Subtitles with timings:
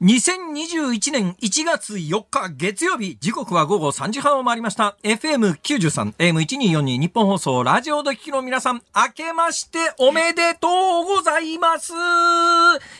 [0.00, 4.96] 2021年1月4日月曜日、時刻は午後3時半を回りました。
[5.02, 10.68] FM93、AM1242 日本放送、ラジオで聞きの皆さん、明けましておめでと
[11.02, 11.92] うございます。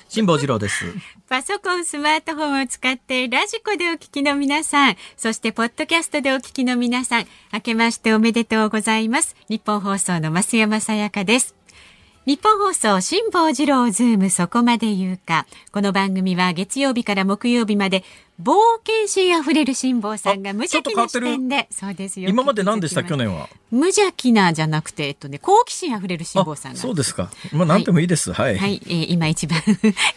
[0.08, 0.86] 辛坊治郎です。
[1.28, 9.36] パソコン、スマートフォンを使ってラジコでお聞きの皆さん、そしてポッドキャストでお聞きの皆さん、明けましておめでとうございます。
[9.48, 11.54] 日本放送の増山さやかです。
[12.28, 15.46] 日本放送辛坊治郎ズームそこまで言うか。
[15.72, 18.04] この番組は月曜日から木曜日まで
[18.40, 18.54] 冒
[18.86, 22.28] 険心あふれる辛坊さんが無邪気な視点で、そうですよ。
[22.28, 23.02] 今まで何でした？
[23.02, 23.48] 去年は。
[23.72, 26.78] 無邪気なじゃなくて、えっとね、好奇心あふれる辛坊さんが。
[26.78, 27.30] そうですか。
[27.52, 28.32] まあ何でもいいです。
[28.32, 28.56] はい。
[28.56, 29.60] はい、えー、今一番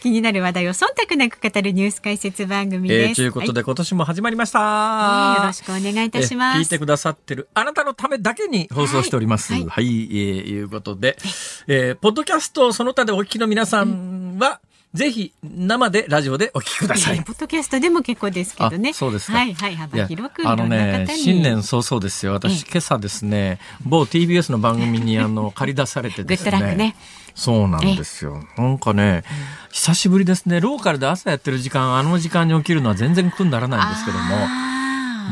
[0.00, 3.08] 気になる話題を忖度なく語るニュース解説番組です。
[3.08, 6.60] えー、ということで、今年も始まりました、はい、よろしくお願いいたします。
[6.60, 9.52] 聞いてくださってるあなたのためだけに放送しております。
[9.52, 11.18] はい、はい、えー、いうことで、
[11.66, 17.24] えー、ポッドキャストその他でお聞きの皆さんは、うんぜひ生でラジオでお聞きください。
[17.24, 18.92] ポッドキャストでも結構ですけどね。
[18.92, 22.32] そうですはいはい幅広くあのね新年早々ですよ。
[22.34, 26.74] 私今朝ですね某 TBS の番組に あの借り出されてですね。
[26.74, 26.96] ね
[27.34, 28.44] そうなんですよ。
[28.58, 29.24] なんかね、
[29.70, 30.60] 久しぶりですね。
[30.60, 34.46] ローカルで朝やってる時間、あの時間に起きるのは全然苦にならないんですけども。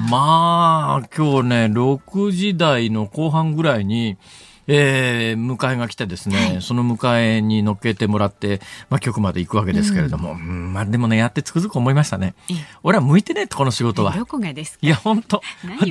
[0.08, 4.16] まあ、今日ね、6時台の後半ぐらいに、
[4.72, 12.34] えー、迎えが来てですね、はい、その迎えに乗っけてもらって、まあ、局まで行くわけですけれども、うん、まあ、でもね、やってつくづく思いましたね。
[12.84, 14.12] 俺は向いてねえと、この仕事は。
[14.16, 14.86] どこがですか？
[14.86, 15.42] いや、本当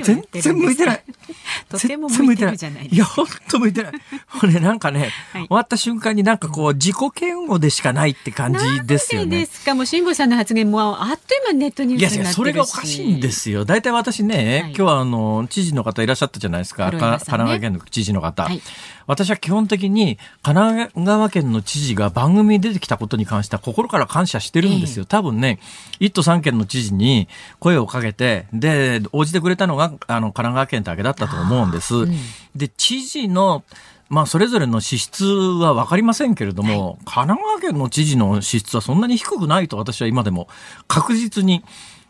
[0.02, 1.04] 全然向いてない。
[1.68, 3.92] とても向いてるじゃないいや、本当向いてない。
[4.40, 9.26] これなんかね、はい、終わった瞬間になんかこう、自己嫌悪でしかないって感じですよね。
[9.26, 9.74] なんですか？
[9.74, 12.24] もう、辛坊さんの発言もあっという間ネットニュースになってるし。
[12.24, 13.66] いや、それがおかしいんですよ。
[13.66, 16.86] 大体私ね、はい、今日はあの、知事の方いらっしゃったじゃないですか。
[16.86, 18.44] ね、神奈川県の知事の方。
[18.44, 18.62] はい
[19.06, 25.04] 私は基本的に神奈川県の知事が番組に出てきたことに関しては心から感謝してるんですよ。
[25.04, 25.58] 多分ね、
[25.98, 31.94] 一都三県の知事に声をかけて、で、応じてくれたのが、あの、神奈川県だけだったと思うんです。
[31.94, 32.14] うん、
[32.54, 33.64] で、知事の、
[34.10, 40.48] まあ、それぞれの資質は分かりませんけれども、はい、神奈川県の知事の資質はそんなに低くないと私は今でも
[40.88, 41.64] 確実に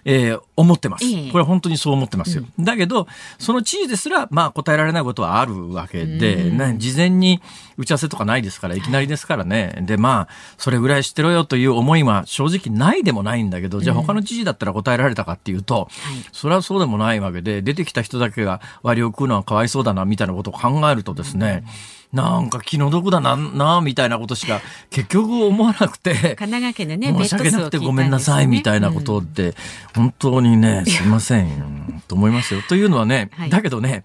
[0.04, 1.04] えー、思ってます。
[1.04, 2.44] これは本当にそう思ってますよ。
[2.58, 3.06] うん、だけど、
[3.38, 7.40] その知事ですら、まあ答えられないことはあるわけで、ね、事前に
[7.76, 9.82] 打ち合わせとかないですから、いきなりですからね。
[9.82, 15.88] で、まあ、それぐらい知ってろよという思いは正直ないでもないんだけど、じゃあ他の知事だったら答えられたかっていうと、
[16.32, 24.60] それはそうでもないわけで、出てきた人だけが割を食うのはかわいそうだな、みたいなことを考えるとですね、うんなんか気の毒だな、な、みたいなことしか
[24.90, 29.54] 結局思わなくて、神奈川県でね、申し訳なくてごめんなさい、みたいなことって、
[29.94, 32.62] 本当にね、すいません、と思いますよ。
[32.62, 34.02] というのはね、だけどね、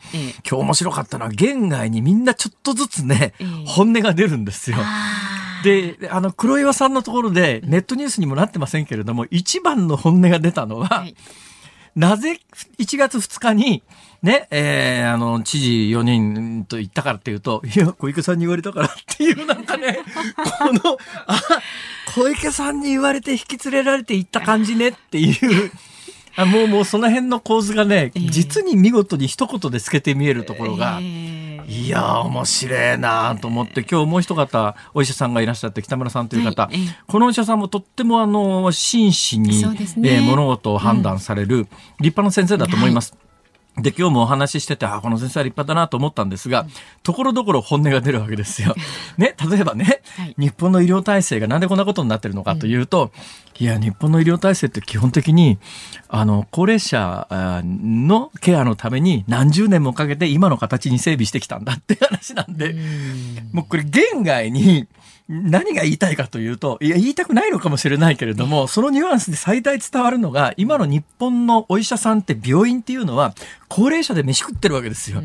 [0.47, 3.33] 今日面白かったのは、現外にみんなちょっとずつね、
[3.65, 4.77] 本音が出るんですよ。
[5.63, 11.07] で、あの、黒岩さんのところで、ネットニュースにもなってませんけれども、一番の本音が出たのは、
[11.95, 12.39] なぜ
[12.77, 13.81] 1月2日に、
[14.25, 19.99] ね、えー、あの、知事4人と言ったからっていうと、いや、小池さんに言われたからっていうなんかね、
[20.57, 20.97] この、
[21.27, 21.39] あ、
[22.15, 25.31] 小池さんに言われて引き連れられて行った感じねってい
[25.67, 25.71] う、
[26.37, 39.63] あもうもうその辺の構図がね、実に見事に一言で透けて見えるところが、いや面白いなと思って今日もう一方お医者さんがいらっしゃって北村さんという方、はい、このお医者さんもとってもあの真摯に、
[40.01, 41.67] ね、えー、物事を判断される
[41.99, 43.13] 立派な先生だと思います。
[43.13, 43.24] はい
[43.77, 46.65] で、今日もお話ししてて、あ、この先生は立派だなと思ったんですが、
[47.03, 48.73] ところどころ本音が出るわけですよ。
[49.17, 53.11] ね、例えばね、はい、日本の医療体制がなんでこんなことになってるのかというと、
[53.59, 55.59] うん、いや、日本の医療体制って基本的に、
[56.07, 57.27] あの、高齢者
[57.63, 63.49] のケアのために何十年もかけて今の形に整備してきたんだって話なんで、ん。
[63.51, 64.87] もうこれ現外に、
[65.27, 73.33] 何が言いたいかというと、いや、言いたくないのかもしれないけれども、そのニュアンスで最大伝わるのが、今の日本のお医者さんって病院っていうのは、
[73.67, 75.21] 高齢者で飯食ってるわけですよ。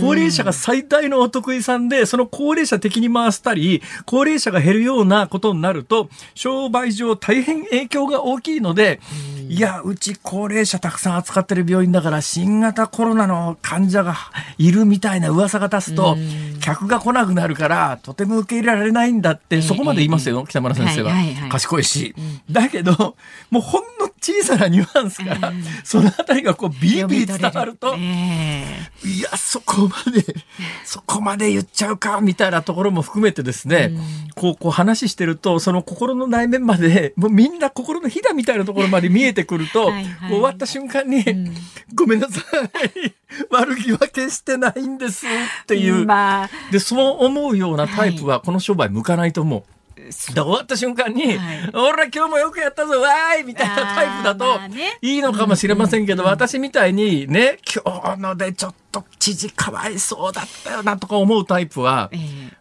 [0.00, 9.00] 高齢者が最大のお得意さんで、その高齢者的に回したり、高齢者が減るようなことになると、商売上大変影響が大きいので、
[9.48, 14.16] いや、うち高齢者たくさん扱ってる病院だから、新型コロナの患者が
[14.58, 16.18] いるみたいな噂が立つと、
[16.60, 21.14] 客が来なくなるから、とても受け入れられないんだって、そこまで言いますよ、北村先生は。
[21.50, 22.14] 賢いし。
[22.50, 23.16] だけど、
[23.50, 25.52] もうほんの小さなニュアンスから、
[25.82, 30.24] そのあたりがこうビリビリ伝わると、いや、そこまで、
[30.84, 33.92] そこまで言っちゃうか、みたいなところも含めてですね、
[34.34, 41.54] こう、こう話してると、その心の内面まで、もうみんな心のひだみたいなところまで見えてくると、はいはい、終わった瞬間に、うん、
[41.94, 43.14] ごめんなさい。
[43.50, 46.06] 悪気は決してないんですっていう。
[46.06, 49.77] まあ、で、そう思うようなタイプはこの商売向かないと思う。
[50.10, 54.58] 終わった瞬間に、はい、今日もよくやったぞ、わーいみたいなタイプだと、
[55.02, 58.87] いいのかもしれませんけど、私みたいにね、今日のでちょっと
[59.18, 62.10] 知事かわいそうだったよなとか思うタイプは、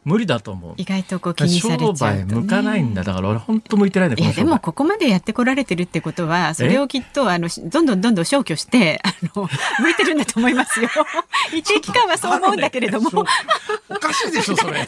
[0.04, 0.74] 無理だと思う。
[0.78, 3.04] 意外とこう気にされちゃう、ね、商売向かないんだ。
[3.04, 9.48] だから俺本当向いてないんだ、いや、でもここまでやってこられてるってことは、それをきっと、あの、どんどんどんどん消去して、あの、
[9.80, 10.90] 向いてるんだと思いますよ。
[11.54, 13.26] 一定期間はそう思うんだけれども。
[13.90, 14.88] おかしいでしょ、それ。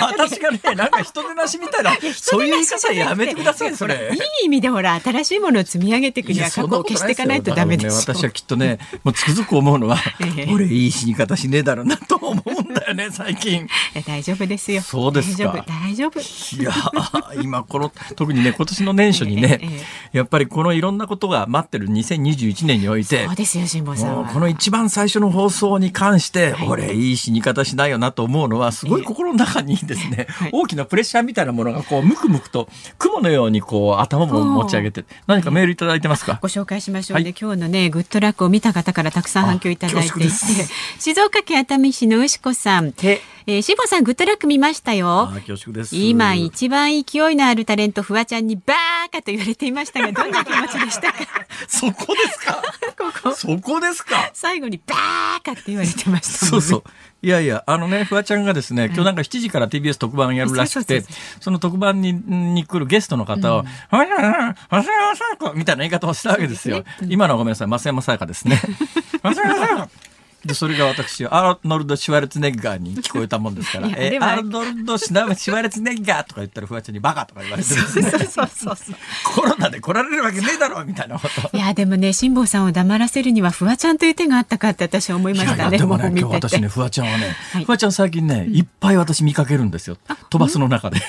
[0.00, 4.10] 私がね、なんか人でなしみたいな、そういう言い方やめてください、それ。
[4.12, 8.14] いい意味でほら、新しいものを積み上げていくには過去を消していかないとダメですよ。
[8.14, 9.98] 私はきっとね、もうつくづく思うのは、
[10.52, 12.63] 俺いい死に方しねえだろうなと思うん
[12.94, 13.68] よね、最近。
[14.06, 14.82] 大丈夫ですよ。
[14.82, 15.64] そうですか。
[15.66, 16.20] 大丈夫。
[16.20, 16.72] いや、
[17.42, 19.60] 今この、特にね、今年の年初にね、
[20.12, 27.12] やっぱりこのいろんなことが待ってる2021年において、そうですよ、辛坊さんこの一番最初の放送に関して、俺い。
[27.12, 32.68] い死に方しないよなと思うのは、すごい心の中にですね、大きなプレッシャーみたいなものがこう、むくむくと、
[32.98, 36.38] 雲のようにこう、頭も持ち上げて、何かメールいただいてますか？
[36.42, 37.34] ご紹介しましょうね。
[37.38, 40.30] 今日のね、グッドラックを見た方からたくさん反響いただいていて、
[40.98, 42.83] 静岡県熱海市の牛子さん、
[43.46, 45.28] えー、しぼさんグッドラック見ましたよ。
[45.92, 51.18] 今一番勢いのあるタレントフワちゃんにバーカと言われていましたが、 どんな気持ちでしたか？
[51.68, 52.62] そこですか？
[52.98, 53.32] ここ。
[53.34, 54.30] そこですか？
[54.32, 56.84] 最後にバーカって言われてました、ね、そうそう。
[57.22, 61.04] いやいや、あのね、フワちゃんがですね、今日なんか7時から TBS 特番やるらしくて、
[61.40, 66.84] その特番にに来るゲストの方を、はやはや、増山さやかみたいな言い方をしたわけですよ。
[67.08, 68.60] 今のはごめんなさい、増山さやかですね。
[69.22, 69.88] 増山さやか
[70.44, 78.10] で、それが私、アーノルド・シュワルツネッガーに聞こえたもんですから、えアーノルド・シュワルツネッガーとか言ったら、フワちゃんにバカとか言われてですね。
[78.10, 81.56] そうそうそうコロナで来られるわけねえだろみたいなこと。
[81.56, 85.78] いや、でもね、辛坊さんを黙らせるには、フワちゃんという手があったかって私は思いましたね。
[85.78, 89.96] でもね、今日私ね、フワちゃんはね、フワちゃん最近ね、いっぱい私見かけるんですよ。
[90.30, 91.00] 飛ばすの中で。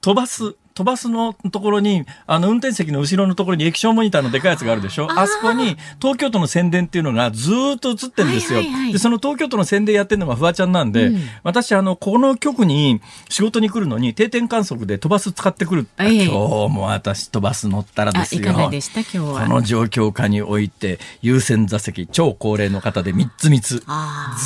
[0.00, 0.54] 飛ばす。
[0.78, 5.08] 飛ばすのところに、あの、運転席の後ろのところに液晶モニターのでかいやつがあるでしょ？
[5.10, 8.60] あそこに、東京都の宣伝っていうのがずっと映ってるんですよ。
[8.92, 15.88] で、その東京都の宣伝やってるのがフワちゃんなんで、うん、私、あの、この局に仕事に来るのに定点観測で飛ばす使ってくる。
[15.98, 18.40] 今日も私飛ばす乗ったらですよ。
[18.40, 19.00] いかがでした？
[19.00, 19.46] 今日は。
[19.48, 23.82] この状況下において、優先座席、超高齢の方で3つ3つ。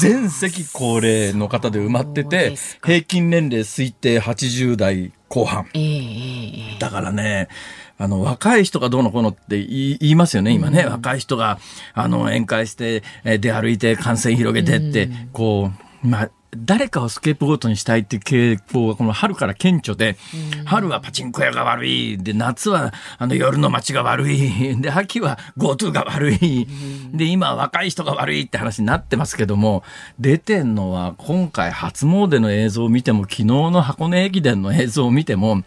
[0.00, 5.66] 全席高齢の方で埋まってて、平均年齢推定80代後半。
[5.72, 7.48] えー、だからね、
[7.96, 10.82] あの、若い人がどうのこうのって言いますよね、今ね。
[10.82, 11.58] うん、若い人が、
[11.94, 15.70] あの、宴会して、出歩いて感染広げてって、うん、こ
[16.04, 20.18] う、まあ、誰かをスケープゴートにしたいっていう傾向がこの春から顕著で、
[20.66, 22.18] 春はパチンコ屋が悪い。
[22.18, 24.78] で、夏はあの夜の街が悪い。
[24.80, 26.68] で、秋は GoTo が悪い。
[27.14, 29.82] で、今若い人が悪いって話になってますけども、
[30.18, 35.62] 出てんのは今回初詣の映像を見ても、昨日の箱根駅伝の映像を見ても、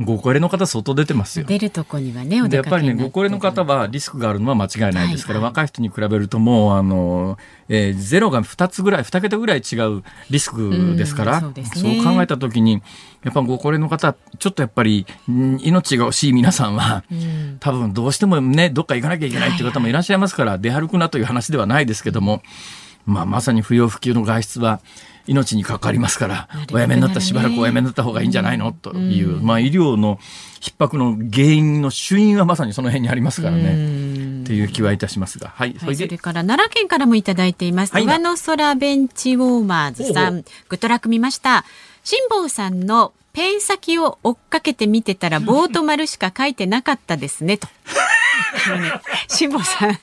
[0.00, 1.46] ご高齢の方相当出てますよ。
[1.46, 7.36] 出るとこにはね、やっぱりね、ご高齢の方はリスクがあるのは間違いないですから、はいはい、若い人に比べるともう、あの、
[7.68, 12.80] えー、ゼロが2つぐらい、2桁ぐらい違うリスクですから、そうね、そう考えたときに、
[13.24, 17.02] やっぱご高齢の方、ちょっとやっぱり、命が惜しい皆さんは、
[17.58, 22.42] 多分どうしてもね、どっか行かなきゃいけないっていう方もいらっしゃいますから、出歩くなという話ではないですけども、
[23.04, 24.80] まあ、まさに不要不急の外出は、
[25.28, 28.72] 命に関わりますから、おやめになったしばらくおやめになった方がいいんじゃないの？
[28.72, 30.18] という、まあ医療の
[30.60, 34.44] 逼迫の原因の主因はまさにその辺にありますからね。
[34.44, 35.48] という気はいたしますが。
[35.48, 35.76] はい。
[35.78, 37.92] それそれから奈良県からもいただいています。
[37.92, 40.42] はい、上野空ベンチウォーマーズさん。
[40.42, 41.64] グッドラック見ました。
[42.02, 47.68] 辛坊さんのペン先を追っかけて見てたら 棒と丸しか書いてなかったですねと。
[49.28, 49.96] 辛坊さん、あ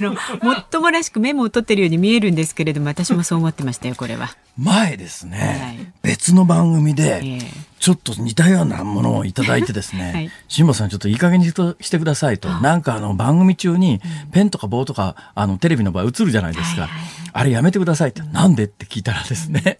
[0.00, 4.30] の、もっともらしくメモを取ってるように見えるんですけれども、私もそう思ってましたよ、これは。
[4.56, 7.40] 前ですね、はい、別の番組で、
[7.78, 14.00] ちょっと似たようなものをいただいてですね、辛坊、はい、さんちょっといい加減にしてくださいと、なんかあの番組中に
[14.32, 17.00] ペンとか棒とか、あのテレビの場合映るじゃないですか、はいはい、
[17.32, 19.78] あれやめてくださいって、なんでって聞いたらですね、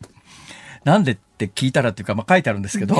[0.85, 2.97] なんでって聞いたらっていうか、まあ書いてあるんですけど、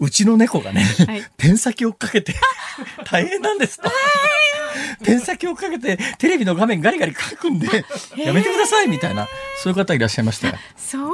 [0.00, 2.34] うちの猫がね、はい、 ペン先を追っかけて
[3.04, 3.90] 大変なんですと。
[5.04, 7.66] ペン先をかけてテレビの画面ガリガリ書くんで
[8.16, 9.28] やめてくださいみたいな
[9.62, 10.54] そういう方いらっしゃいましたよ。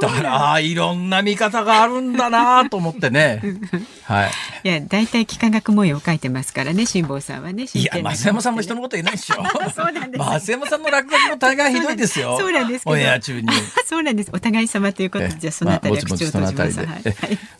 [0.01, 3.41] だからいろんな見方があるんだなと思ってね。
[4.05, 4.31] はい。
[4.63, 7.65] いや大体幾何学模様を書いてますからね辛坊さんはね。
[7.73, 9.35] いや増山さんも人のこと言えないでしょ。
[9.75, 10.23] そうなんです。
[10.23, 12.37] 増山さんの落書きも大概ひどいですよ。
[12.39, 13.47] そうなんですオンエア中に。
[13.85, 14.29] そうなんです。
[14.33, 16.79] お互い様ということでじゃそのあたりは口を閉じます。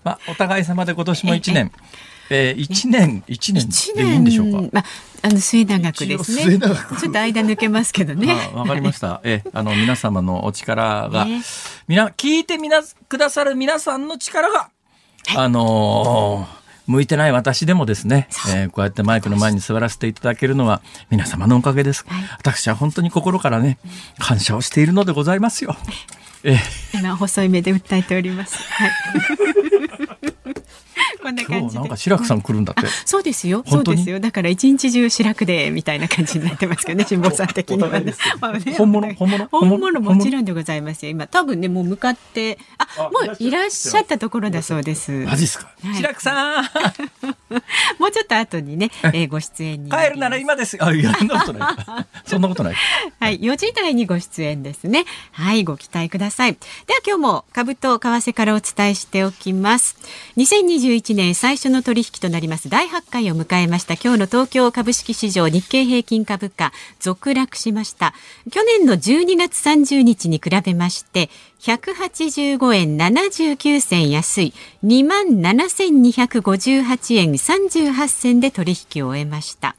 [0.03, 1.71] まあお互い様で今年も一年。
[2.29, 4.69] えー、1年、1年でいいんでしょうか？
[4.71, 4.85] まあ、
[5.23, 6.59] あの末永くですね。
[6.59, 8.33] ちょっと間抜けますけどね。
[8.53, 9.21] わかりました。
[9.23, 11.41] えー、あの皆様のお力が、ね、
[11.87, 14.69] みな聞いてみなくださる皆さんの力が、
[15.35, 16.57] あのー
[16.87, 22.05] 向いてない私でもですね、えー、こうやってマイクの前に座らせていただけるのは皆様のおかげです。
[22.07, 23.77] はい、私は本当に心からね、
[24.19, 25.75] 感謝をしているのでございますよ。
[26.43, 28.57] えー、今細い目で訴えております。
[28.71, 28.91] はい
[31.21, 32.87] こんな感じなんか白くさん来るんだって。
[33.05, 33.63] そうですよ。
[33.67, 34.19] そうですよ。
[34.19, 38.13] だから一日中白くでみたいな感じになってますけどね、辛坊さん的にはね。
[38.77, 39.13] 本物？
[39.15, 39.47] 本物？
[39.51, 41.11] 本物もちろんでございますよ。
[41.11, 45.11] 今多分ねもう向かってあもういらっしゃったところだそうです。
[45.11, 45.69] マジですか？
[45.95, 46.65] 白くさん。
[47.99, 52.05] もうちょっと後にね、えー、ご出演に帰るなら今ですあいやそんなことない。
[52.25, 52.75] そんなことない。
[53.19, 55.05] はい4時台にご出演ですね。
[55.31, 56.53] はいご期待ください。
[56.53, 59.97] では今日も株と為替からお伝えしておきます。
[60.37, 68.13] 2021年最初の取引となります第8回を迎えました今日の東京株式市場日経平均株価続落しました
[68.51, 74.53] 去年の12月30日に比べまして185円79銭安い。
[74.83, 79.75] 2万7258円38銭で取引を終えました。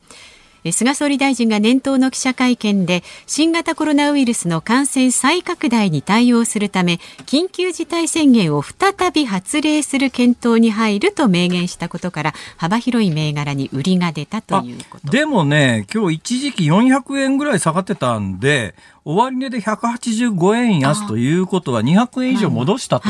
[0.72, 15.10] 菅総理大臣が年頭の記者会見で新型コロナウイルスの感染再拡大に対応するため緊急事態宣言を再び発令する検討に入ると明言したことから幅広い銘柄に売りが出たということ。
[15.10, 23.08] でもね今日一時期400円ぐらい下がってたんで終値で185円安ということは200円以上戻したと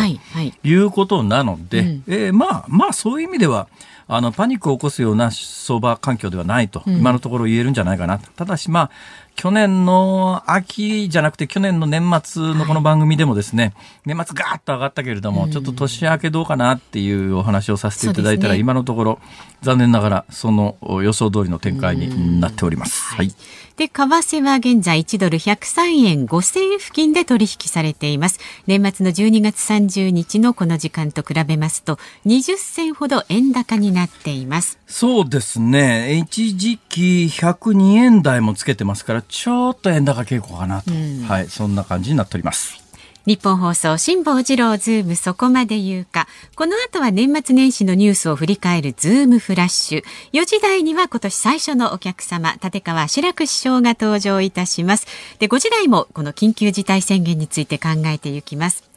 [0.63, 3.67] いうことなので、えまあまあそういう意味では
[4.09, 8.19] あのパニックを起こすような相場環境ではないと、今のところ言えるんじゃないかな。
[8.19, 8.91] ただし、まあ、
[9.39, 13.73] 去年の秋じゃなくて去年の年末のこの番組でもですね、
[14.05, 19.21] 年末ガーッと上がったけれども、ちょっと年明けどうかなっていうお話をさせていただいたら、今のところ
[19.63, 23.15] 残念ながらその予想通りの展開になっております。
[23.15, 23.33] はい
[23.79, 28.41] で、為替は現在1ドル103円5銭付近で取引されています。
[28.67, 34.81] 年末の12月30日のこの時間と比べますと、20銭ほど円高になっています。
[34.89, 36.19] そうですね。
[36.19, 40.91] 一時期102円台もつけてますから、ちょっと円高傾向かなと。
[40.91, 42.89] うん、はい、そんな感じになっております。
[43.27, 46.27] 日本放送辛坊治郎ズームそこまで言うか。
[46.57, 50.05] この後は年末年始のニュースを振り返るズームフラッシュ。
[50.33, 55.07] 4時台には今年最初のお客様、立川志らく師匠が登場いたします。
[55.39, 58.89] で、5時台もこの緊急事態宣言について考えていきます。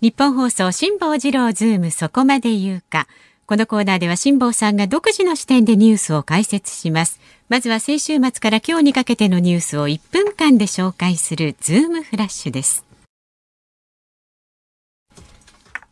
[0.00, 3.06] ニッポン放送辛坊治郎ズームそこまで言うか。
[3.44, 7.20] このコーナーでは辛坊さんが独自の視点でニュースを解説します。
[7.50, 12.84] まずは先週末から今日にかけてのニュースを1分間で紹介するズームフラッシュです。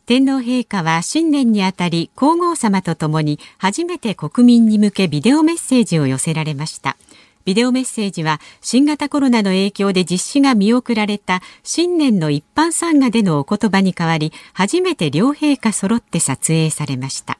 [0.06, 6.96] 天皇陛下は新年にあたり皇后さまとともに初めて国民に向けビデオメッセージを寄せられました
[7.44, 17.38] ビデオメッセージは新型コロナの影響で実施が見送られた新年の一般参賀でのお言葉に代わり初めて両陛下揃って撮影されました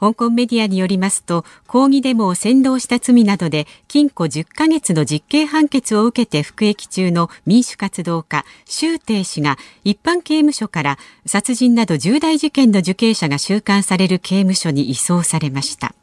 [0.00, 15.94] 香港メディアによりますと抗議デモを扇動した罪などで禁錮10ヶ月の実刑判決を受けて服役中の民主活動家周庭氏が一般刑務所から殺人など重大事件の受刑者が収監される刑務所に移送されました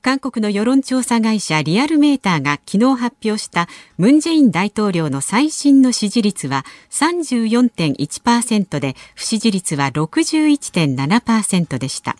[0.00, 3.68] 韓国の世論調査会社リアルメーターが昨日発表した
[3.98, 12.16] ムン・ジェイン大統領の最新の支持率は34.1%で不支持率は61.7%でした。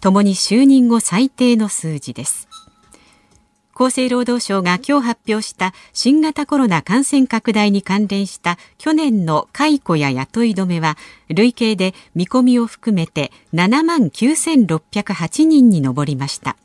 [0.00, 2.48] ともに就任後最低の数字です。
[3.74, 16.56] 厚生労働省が今日発表した新型コロナ感染拡大に関連した去年の解雇や雇い止めは累計で見込みを含めて7万9608人に上りました。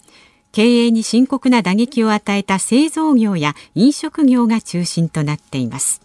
[0.52, 6.02] 経営に深刻な打撃を与えた製造業や飲食業が中心となっています。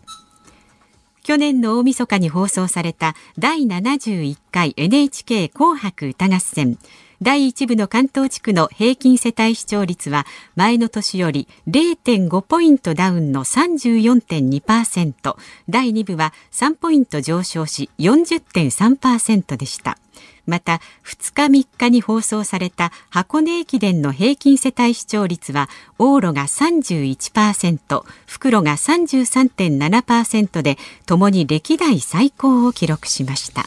[1.23, 6.79] 去年の大晦日に放送された第71回 NHK 紅白歌合戦。
[7.23, 10.25] 第1部の関東地区の平均世帯視聴率は
[10.57, 15.37] 前の年より0.5ポイントダウンの34.2%
[15.69, 19.99] 第2部は3ポイント上昇し40.3%でした
[20.47, 33.67] また2日3日に放送された箱根駅伝の平均世帯視聴率は往路が31%袋が33.7%でともに歴代最高を記録しました。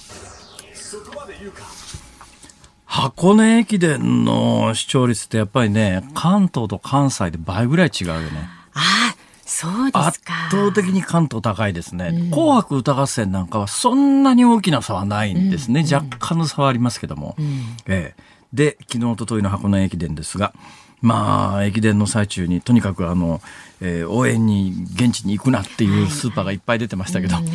[2.95, 8.47] 箱根駅伝の視聴率ってやっぱりね、関東と関西で倍ぐらい違うよね。
[8.75, 10.45] ああ、そうですか。
[10.45, 15.79] 圧倒的に関東高いですね、うん、紅白歌合戦なんかはそんなに大きな差はないんですね。
[15.81, 17.35] うん、若干の差はありますけども。
[17.39, 17.45] うん、
[17.87, 18.23] ええ、
[18.53, 20.53] で、昨日、おとといの箱根駅伝ですが、
[21.01, 23.41] まあ、駅伝の最中にとにかくあの、
[23.81, 27.45] えー、応援に現地に行くなっていうスーパーがいっぱい出てましたけど、はい、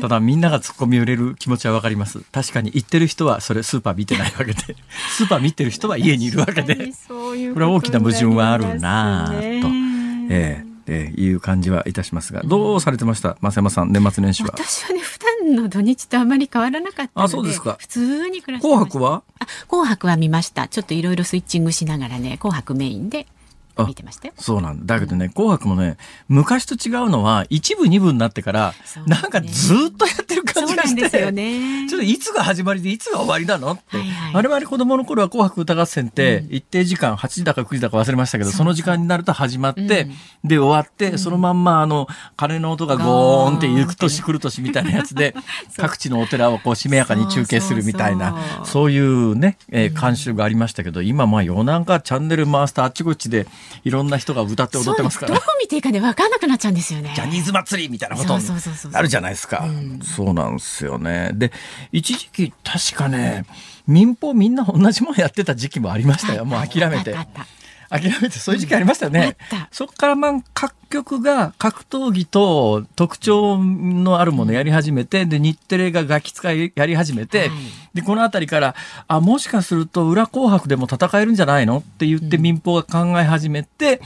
[0.00, 2.20] ただみんなが突っ込み売れる気持ちはわかります。
[2.32, 4.54] 確かに行ってる人はそれスーパー見てないわけで。
[5.16, 6.92] スーパー見てる人は家にいるわけで。
[7.08, 9.34] これは大きな矛盾はあるなと。
[10.30, 14.50] えーえー、いう感じはいたしますが、どうされてました、増山さん、年末年始は。
[14.54, 17.76] 私はね、普段の土日とあまり変わらなかったあ、そうですか。
[17.78, 19.22] 普通に暮らして紅白は？
[19.38, 20.66] あ紅白は見ました。
[20.66, 23.26] ちょっといろいろスイッチングしながらね、紅白メインで
[23.86, 24.34] 見てましたよ。
[24.38, 24.98] そうなんだ。
[24.98, 25.96] だけどね、うん、紅白もね、
[26.28, 33.96] 昔と違うのは、一部、二部になってから、ね、なんかずっとやってる感じがして、ですよね、ちょっといつが始まりでいつが終わりなのって。
[33.96, 39.88] はいはい、我々子供の頃は紅白歌合戦って、一定時間、8時だか9時だか忘れましたけど、その時間になると始まって、うん、
[40.48, 45.34] で、終わって、そのまんま、あの、鐘の音がゴーンって行く年来る年みたいなやつで、
[45.76, 53.46] 各地のお寺をこう、しめやかに中継するみたいな、そういうね、えー、慣習がありましたけど、今、まあ夜中チャンネル回すとあっちこっちで、
[53.84, 55.34] いろんな人が歌って踊ってますから。
[55.34, 57.12] どこ見ていいかね、分かんなくなっちゃうんですよね。
[57.14, 59.68] ジャニーズ祭りみたいなことあるじゃないですか。
[60.02, 61.30] そうなんですよね。
[61.34, 61.52] で、
[61.92, 63.44] 一時期確かね、
[63.86, 66.44] 民放みんな同じものやってた時期もありましたよ。
[66.44, 67.16] もう諦めて。
[67.90, 69.36] 諦めてそういう時期ありましたよね。
[69.52, 77.50] うん、そこからまあ各局が格闘技と特徴のあるものやり始めて、で日テレがガキ使いやり始めて、はい、
[77.94, 78.74] でこの辺りから
[79.06, 84.00] あもしかすると裏紅白でも戦えるんじゃないのって言って民放が考え始めて。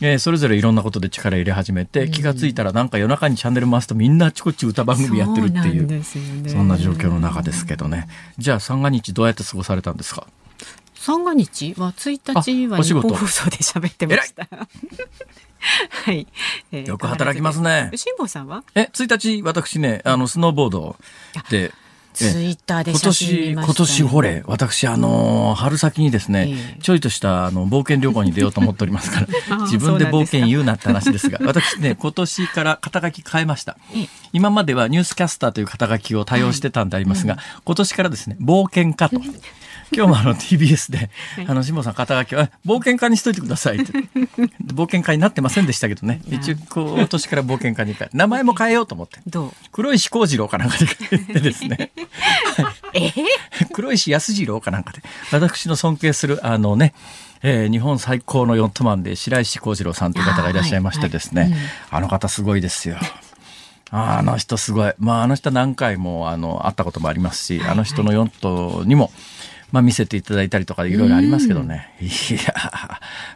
[0.00, 8.06] えー、それぞれいろんなことで力入れ始めて、気が付いたらなんか夜中にチャンネル回すとみんなあちこち歌番組やってるっていうそ、ね,、んな状況の中ですけどね。
[8.38, 10.28] じゃあ三が日どうやって過ごされたんですか？
[11.08, 11.74] 三が日？
[11.78, 14.46] は1日は日本放送で喋ってました。
[16.04, 16.26] はい、
[16.70, 17.90] えー、よく働きますね。
[17.94, 18.62] 辛坊さんは？
[18.74, 20.96] え、1日私ね、あの、スノーボード
[21.48, 21.72] で、
[22.12, 33.78] ツイッターで今年、今年ほれ、私、あの、春先にですね、えー、ちょいとした、あの、冒険旅行に出ようと思っておりますから、 自分で冒険言うなって話ですが、 私ね、今年から肩書き変えました。
[34.34, 39.22] 今まではニュースキャスターという肩書きを多用してたんでありますが、はいうん、今年からですね、冒険家と。
[39.94, 41.10] 今日もあの TBS で、
[41.46, 43.92] あの、辛坊さん肩書きは、冒険家にしといてくださいって。
[44.64, 46.20] 冒険家になってませんでしたけどね。
[46.28, 49.20] 一応、今年から冒険家に名前も変えようと思って。
[49.26, 49.52] どう？
[49.72, 51.90] 黒石幸次郎かなんかでてですね。
[52.94, 53.12] え？
[53.72, 56.92] 黒石康次郎かなんかで、私の尊敬する、あのね、
[57.42, 62.96] えー、日本最高のヨットマンで白石幸次郎さんという方がいらっしゃいましてですね、あはいはいうん、あの方すごいですよ。
[63.90, 64.92] あの人すごい。
[64.98, 69.10] まあ、あの人何回も、あの、会ったこともありますし、あの人のヨットにも、
[69.72, 71.94] まあ、見せていただいたりとかいろいろありますけどね。
[72.00, 72.54] いや、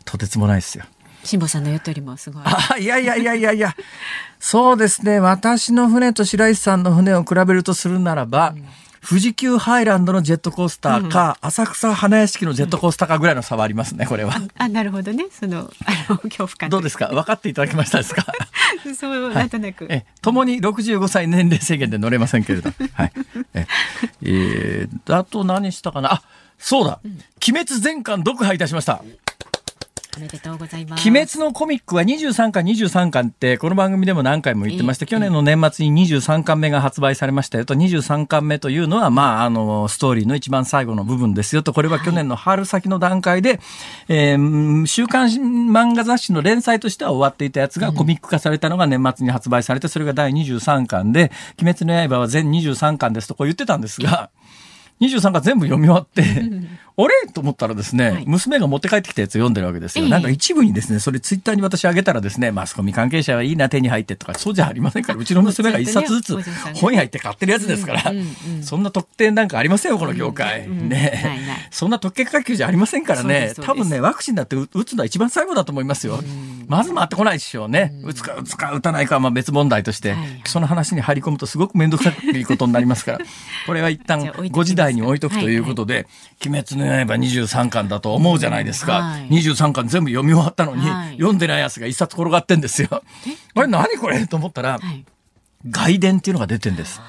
[0.04, 0.84] とてつもないですよ。
[1.24, 2.42] 辛坊さんの言ったよりもすごい。
[2.44, 3.76] あ、いやいやいやいやいや。
[4.40, 5.20] そうですね。
[5.20, 8.64] 私の船と白石さんの船を比べるとするならば、うん
[9.04, 14.34] 富士急ハイランドのジェットコースターか、うん、浅草花屋敷のジェットコースターかぐらいの差はありますね、これは。
[14.56, 15.26] あ、なるほどね。
[15.30, 16.70] その、 あの、恐怖感。
[16.70, 17.08] どうですか？
[17.08, 18.24] 分かっていただけましたですか？
[18.98, 19.86] そう、なんとなく。
[19.90, 22.70] え、ともに65歳年齢制限で乗れませんけれど。
[22.94, 23.12] はい。
[23.54, 23.66] え、
[24.22, 26.12] えー、あと何したかな？
[26.14, 26.22] あ、
[26.58, 29.02] そうだ、うん、鬼滅全巻読破いたしました。
[30.14, 31.08] おめでとうございます。
[31.08, 35.06] 鬼滅のコミックは23巻、23巻って、この番組でも何回も言ってました。
[35.06, 43.60] 去年の年末に23巻目が発売されましたよと、23巻目というのは、まあ、あの、ストーリーの一番最後の部分ですよと、これは去年の春先の段階で、はい、
[44.10, 54.28] えー、週刊漫画雑誌の連載としては終わっていたやつがコミック化されたのが年末に発売されて、それが第23巻で、鬼滅の刃は全23巻ですとこう言ってたんですが、
[55.00, 56.22] 23巻全部読み終わって、
[56.96, 57.32] あれ？
[57.32, 60.04] と思ったらですね、はい、娘が持って帰ってきたやつ読んでるわけですよ。
[60.04, 66.36] えー、なんか一部にですね、それツイッターに私あげたらですね、マスコミ関係者はいいな、手に入ってとか、そうじゃありませんから、うちの娘が一冊ずつ
[66.74, 68.12] 本屋行って買ってるやつですから、
[68.62, 70.68] そんな特典なんかありませんよ、この業界。
[70.68, 76.20] ね、そんな特権階級じゃありませんからね、多分ね、ワクチンだって打つのは一番最後だと思いますよ。
[76.68, 77.92] まず回ってこないでしょうね。
[78.04, 80.14] 打つか打つか打たないかはまあ別問題として、
[80.46, 83.18] その話に入り込むとすごく面倒くさいことになりますから、
[83.66, 86.06] これは一旦ご時代に置いとくということで、
[86.44, 89.02] 鬼滅の刃23 23巻だと思うじゃないですか。
[89.02, 93.02] はい、23巻全部読み終わったのに、はい、読んでないやつが一冊転がってんですよ。
[93.54, 94.26] あれ何これ？
[94.26, 95.04] と思ったら、はい、
[95.68, 97.00] 外伝っていうのが出てんです。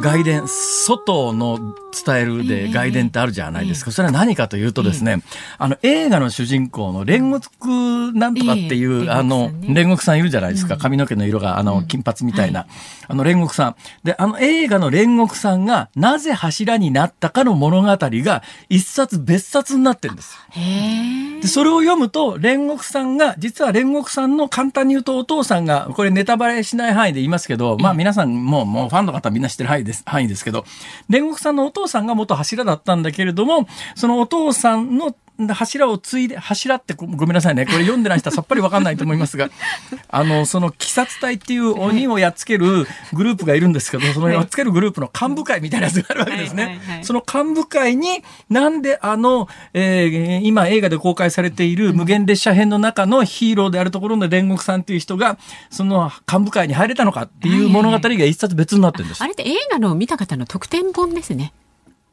[0.00, 3.90] 外伝、外の伝えるで外伝ってあるじゃないですか。
[3.90, 5.22] それは何かというとですね、
[5.58, 10.76] あの映画の主人公の煉獄なんとかっていう、あの、煉獄さんいるじゃないですか。
[10.76, 12.66] 髪の毛の色があの金髪みたいな。
[13.08, 13.76] あの煉獄さん。
[14.04, 20.36] で、あの映画の煉獄さんがなぜ柱になったかの物語が一冊別冊になってるんです。
[21.42, 30.64] で、それを読むと、煉獄さんが、実は煉獄さんの簡単に言うとお父さんが、これネタバレしない範囲で言いますけど、まあ皆さんもう、もうファンの方みんな知ってる範囲です、範囲ですけど、
[31.10, 37.64] 煉獄さんのお父さんが元柱だったんだけれども、そのお父さんの柱を継いで、柱ってごめんなさいね。
[37.66, 39.48] これ読んでない人はさっぱりわかんないと思いますが、
[40.08, 46.80] あの、その、鬼殺隊っていう鬼をやっつけるグループがいるんですけど、そのやっつけるグループの幹部会みたいなやつがあるわけですね。
[47.02, 55.38] その幹部会に、なんであの、えー、今映画で公開されている無限列車編の中のヒーローであるところの煉獄さんっていう人が、
[55.70, 59.22] その幹部会に入れたのかっていう物語が一冊別になってるんです。
[59.22, 61.52] あれって映画の見た方の特典本ですね。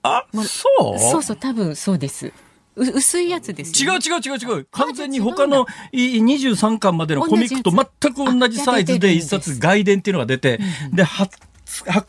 [0.04, 1.00] あ、そう？
[1.00, 2.32] そうそう、多分そうです。
[2.80, 4.68] 薄いやつです、ね、違う違う違う違う。
[4.72, 10.60] 完全に他の23巻までのコミックと全く同じサイズで一冊外伝っていうのが出て、
[10.92, 11.38] で、発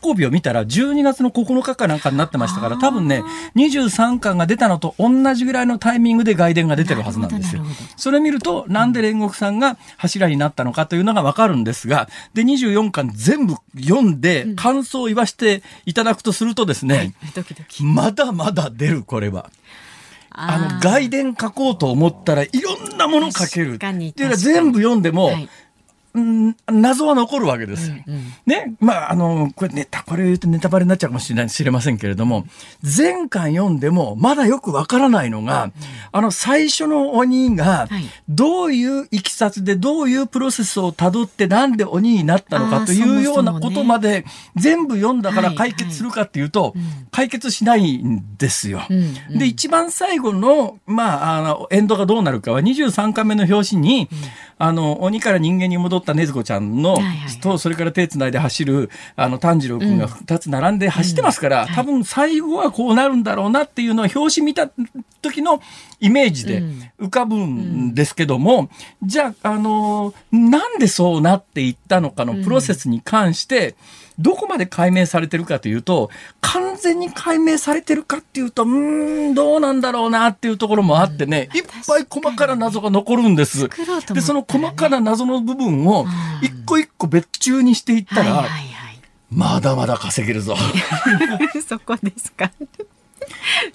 [0.01, 3.23] 行日を見たら12月の9日かなんかになってましたから、多分ね、
[3.55, 7.63] 23巻が出たのと同じぐらいのタイミングで外伝が出てるはずなんですよ。
[7.95, 17.13] それ見ると、なんで煉獄さんが柱になったのかというのがわかるんですが、で、24巻全部読んで感想を言わせていただくとするとですね、
[17.81, 19.51] まだまだ出る、これは。
[20.31, 23.75] あの、外伝書こうと思ったらいろんなもの書ける。
[23.75, 25.43] っていうのは全部読んでも、はい。
[25.43, 25.49] うん、
[26.13, 27.91] 謎は残るわけです。
[27.91, 28.75] うんうん、ね。
[28.79, 32.45] まあ、あの、これネタ、これ言うとネタバレになっちゃうかもしれない、知れませんけれども、
[32.83, 35.73] 前回読んでもまだよくわからないのが、うん、
[36.11, 37.87] あの、最初の鬼が、
[38.27, 46.73] どういういきさつで、どういうプロセスをたどってなんで鬼になったのかというようなことまで、全部読んだから解決するかっていうと、
[47.11, 48.81] 解決しないんですよ。
[49.29, 54.09] で、一番最後の、まあ、あの、エンドがどうなるかは23巻目の表紙に、
[54.57, 56.97] あの、鬼から人間に戻った禰豆子ちゃんの、
[57.41, 64.69] と、それから手つないで走る、あの、炭治郎君が2つ並んで走ってますから、多分最後はこうなるんだろうなっていうのは、表紙見た
[65.21, 65.61] 時の
[65.99, 66.63] イメージで
[66.99, 68.69] 浮かぶんですけども、
[69.03, 73.75] じゃあ、あの、なんでそうなっていったのかのプロセスに関して、
[74.19, 76.09] どこまで解明されてるかというと、
[76.41, 83.69] 完全に解明されてるかっていうと、うん、どうなんだろうなっていうところもあってね、いっぱい細かな謎が残るんです。
[84.13, 86.05] で、その細かな謎の部分を
[86.41, 88.47] 一個一個別注にしていったら、
[89.29, 90.55] まだまだ稼げるぞ。
[91.67, 92.51] そこですか。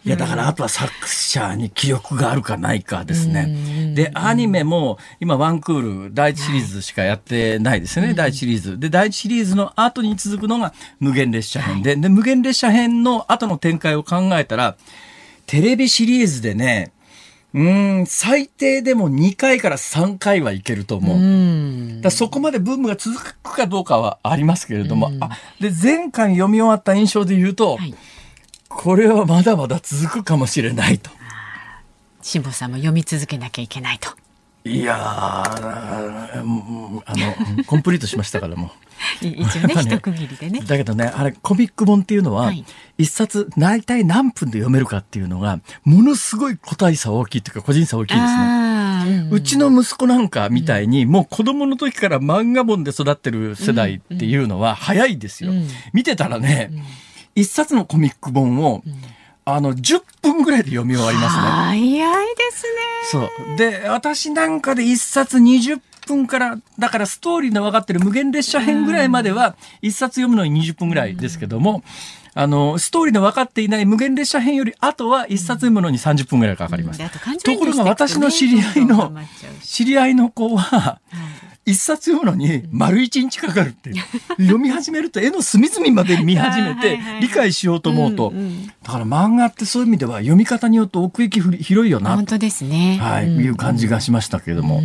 [0.05, 3.95] いや、だからあとは作者に記憶があるかないかですね。
[3.95, 8.79] で、アニメも今ワンクール第一シリーズしかやってないですよね、第一シリーズ。
[8.79, 11.83] で、第一シリーズの後に続くのが無限列車編。
[11.83, 14.77] で、で、無限列車編の後の展開を考えたら、
[15.47, 16.93] テレビシリーズでね、
[17.55, 17.63] う
[18.03, 21.99] ん、最低でも2回から3回はいけると思う。
[21.99, 27.95] うだそこまでブームが続くかどうかはありますけれども、あで前回読み終わった印象で言うと、はい
[28.77, 31.11] これはまだまだ続くかもしれないと。
[32.21, 34.11] 辛坊さんも読み続けなきゃいけないと。
[34.65, 38.73] いやあの、コンプリートしましたからも
[39.23, 40.61] 一応ね、ね一区切りでね。
[40.61, 42.53] だけどね、あれ、コミック本っていうのは、
[42.99, 49.29] 一、冊大体何分で読めるかっていうのが、ものすごい個体差大きいっていうか、個人差大きいですね。
[49.31, 55.53] うちの息子なんかみたいに、うん、もう子供の時から漫画本で育ってる世代っていうのは早いですよ。
[55.53, 56.83] うん、見てたらね、うん
[57.37, 58.83] 一冊のコミック本を、
[59.45, 61.43] あの、10分ぐらいで読み終わりますね。
[61.43, 62.73] 早いですね。
[63.13, 63.57] そう。
[63.57, 71.85] で、私なんかで1冊20分から、だからストーリーの分かってる無限列車編ぐらいまでは、1冊読むのに20分ぐらいですけども、
[72.39, 77.01] あの、ストーリーの分かっていない無限列車編より後は1冊読むのに30分ぐらいかかります。
[77.43, 79.13] ところが私の知り合いの、
[79.63, 81.01] 知り合いの子は、
[81.67, 83.97] 一冊読むのに丸一日かかるっていう。
[84.39, 88.33] 読み始めると絵の隅々まで見始めて理解しようと思うと。
[88.85, 92.15] だから漫画ってそういう意味では読み方によって奥行き広いよな。
[92.15, 92.99] 本当ですね。
[93.03, 94.81] はい、いう感じがしましたけれども。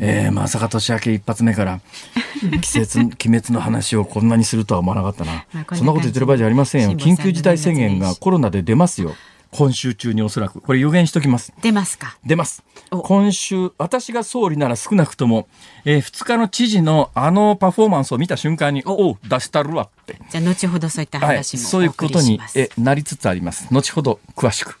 [0.00, 1.80] えー、まさか年明け一発目から
[2.62, 5.44] 季節、鬼滅の話をこんなにするとは思わなかったな。
[5.76, 6.96] そんなこと言ってる場合じゃありませんよ。
[6.96, 9.14] 緊急事態宣言がコロナで出ますよ。
[9.56, 10.60] 今週中におそらく。
[10.60, 11.52] これ予言しときます。
[11.62, 12.18] 出ますか？
[12.26, 12.64] 出ます。
[12.90, 15.46] 今週、私が総理なら少なくとも、
[15.84, 20.18] えー、2日の知事のあのパフォーマンスを見た瞬間に、おお、出したるわって。
[20.28, 23.68] じゃあ、後ほどそういった話も、はい、そういうことにえなりつつあります。
[23.70, 24.76] 後ほど詳しく。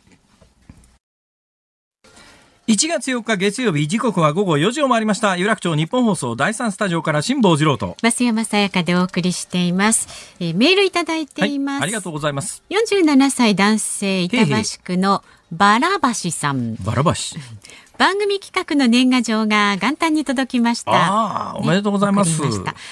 [2.66, 5.36] 1月4日月曜日時刻は午後4時を回りました。
[5.36, 7.94] 有楽町日本放送第3スタジオから辛坊治郎と。
[8.00, 12.62] 増山さやかでお送りしています、えー、メールいただいています、はい、ありがとうございます。
[12.70, 15.22] 47歳男性板橋区の
[15.52, 16.76] バラバシさん。
[16.76, 17.36] バラバシ
[17.96, 20.92] 番組企画の年賀状が元旦に届きました。
[20.92, 22.42] ああ、おめでとうございます。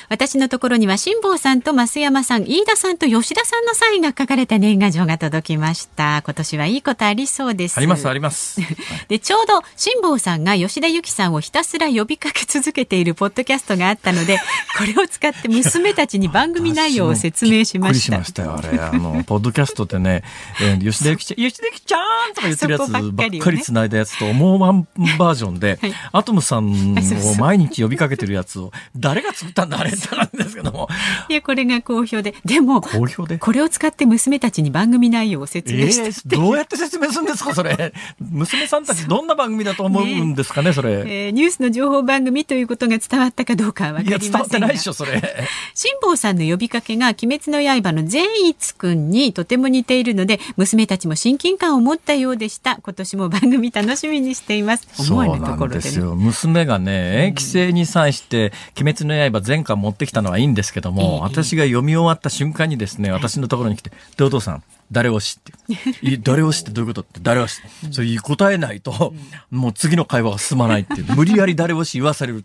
[0.08, 6.22] 私のところには辛坊さんと増山さん、飯田さんと吉田さんのサインが書かれた年賀状が届きました。
[6.24, 7.78] 今年はいいことありそうです。
[7.78, 8.60] ありますあります。
[9.08, 14.38] で、ちょうど辛坊さんが吉田由紀さんをひたすら呼びかけ続けているポッドキャストがあったので、
[14.78, 18.00] これを使って娘たちに番組内容を説明しました。
[18.02, 18.78] しましたよ、あれ。
[18.78, 20.22] あの、ポッドキャストってね、
[20.60, 24.86] えー、吉田由紀ちゃん、吉田由紀ちゃんとか言ってるやつばっかり繋いだやつと、もうワン
[25.18, 30.88] バージョンで、はい、アトムさんを毎日呼びかけてるやつを、誰が作ったんだあれってなんですけども。
[31.28, 32.34] いや、これが好評で。
[32.44, 33.38] でも、好評で？
[33.38, 37.92] これを使って娘たちに番組内容を説明して、えー、どうやって説明するんですか、それ？
[38.20, 40.92] 娘さんたちどんな番組だと思うんですかね、それ？
[40.92, 45.46] えー、ニュースの情報番組ということが伝わったかどうかはわかりませんいや、伝わってないでしょ、それ。
[45.74, 52.76] 辛坊さんの呼びかけが、鬼滅の刃の善逸くんにとても似ているので、娘たちも親近感を持ったようでした。
[52.82, 54.81] 今年も番組楽しみにしています。
[54.98, 56.14] 思わぬところで、ね、よ。
[56.14, 64.62] 娘がね、規制に際して、鬼滅の刃全巻持ってきたのはいいんですけども、私が読み終わった瞬間にですね、私のところに来て、で、お父さん、
[64.92, 69.14] 誰推しって 誰推しってどういうことって誰推しそれ答えないと、
[69.50, 71.06] もう次の会話が進まないっていう。
[71.16, 72.44] 無理やり誰推し言わされる。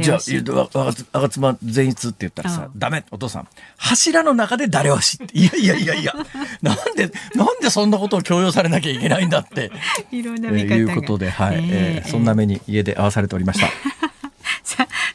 [0.00, 3.48] じゃあ、あがつま善逸って言ったらさ、ダメ、お父さん。
[3.76, 5.38] 柱の中で誰推しって。
[5.38, 6.14] いやいやいやいや、
[6.62, 9.70] なんで、なんでそんなことを強要されなきゃいけないんだって。
[10.12, 10.76] いろんな見方が。
[10.76, 11.56] いうことで、はい。
[11.70, 13.68] えー、そんな目に家で合わされておりました。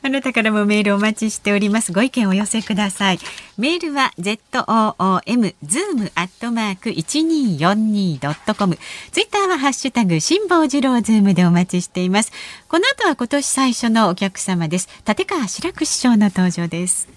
[0.06, 1.94] あ、なたからもメールお待ちしております。
[1.94, 3.20] ご意見お寄せください。
[3.58, 8.78] メールは zoom zoom アットマーク一二四二ドットコム。
[9.14, 12.34] ツイッターはハッシュタグ辛坊治郎ズームでお待ちしています。
[12.68, 14.90] この後は今年最初のお客様です。
[15.08, 17.08] 立川志らく師匠の登場です。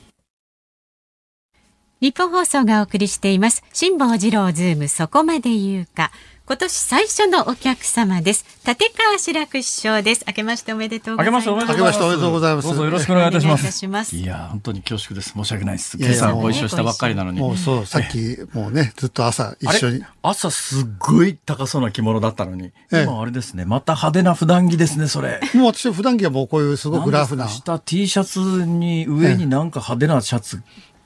[2.01, 3.64] ニッポン放送がお送りしています。
[3.72, 6.12] 辛坊治郎ズームそこまで言うか。
[6.48, 8.44] 今年最初のお客様です。
[8.64, 10.24] 立川志らく師匠です。
[10.28, 11.48] 明けましておめでとうございます。
[11.48, 12.68] 明けましておめでとうございます。
[12.68, 13.85] どうぞよろしくお願いいたします。
[13.85, 15.32] いますいや、本当に恐縮です。
[15.32, 15.98] 申し訳ないです。
[15.98, 17.40] 今朝ご一緒したばっかりなのに。
[17.40, 20.04] もうそう、さっき、もうね、ずっと朝一緒に。
[20.22, 22.70] 朝すっごい高そうな着物だったのに。
[22.92, 25.40] 今あれですね、また派手な普段着ですね、それ。
[25.52, 27.48] もう私普段着はもうこういうすごくラフな。
[27.48, 30.62] 下 T シャツに上になんか派手なシャツ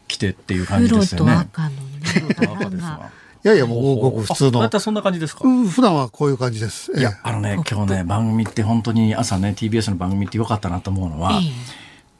[0.06, 1.32] 着てっていう感じですよね。
[1.32, 2.34] 黒と赤のね。
[2.36, 3.10] 黒と赤ですわ。
[3.42, 4.60] いやいや、もうごく普通の。
[4.60, 6.92] またそんな感じですか、うん、普段はこういう感じです。
[6.94, 11.50] いや、あのね、今日ね、番組って本当に朝ね、TBS の番組ってよかったなと思うのは、ええ、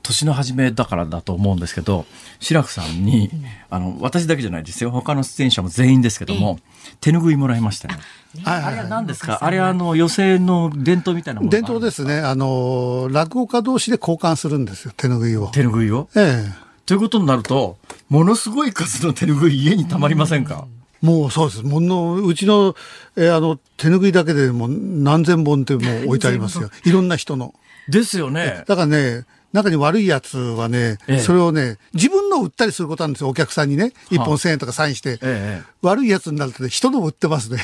[0.02, 2.06] 年の初めだからだと思うんですけど、
[2.38, 3.30] 志らくさんに、
[3.68, 4.90] あの、私だけじゃないですよ。
[4.90, 7.98] 他の出演者も全員ですけども、え、手拭いもらいましたよ。
[8.44, 9.40] あれは何ですか？
[9.42, 12.20] あれはあの、寄席の伝統みたいなもの伝統ですね。
[12.20, 15.48] あの、落語家同士で交換するんですよ、手拭いを。
[15.48, 16.08] 手拭いを？
[16.16, 16.52] ええ。
[16.86, 17.76] ということになると、
[18.08, 21.62] ものすごい数の手拭い家にたまりませんか、うんもうそうです。
[21.62, 22.74] もの、うちの、
[23.16, 26.70] えー、あの、手拭いだけでも何千本ってもう置いてありますよ。
[26.84, 27.54] いろんな人の。
[27.88, 28.64] ですよね。
[28.66, 33.92] だからね、中に悪いやつはね、ええ、それをね、自分の売ったりすることなんですよ、お客さんにね。
[34.10, 35.18] 一本千円とかサインして。
[35.22, 37.58] え、悪いやつになるとね、人の売ってますね。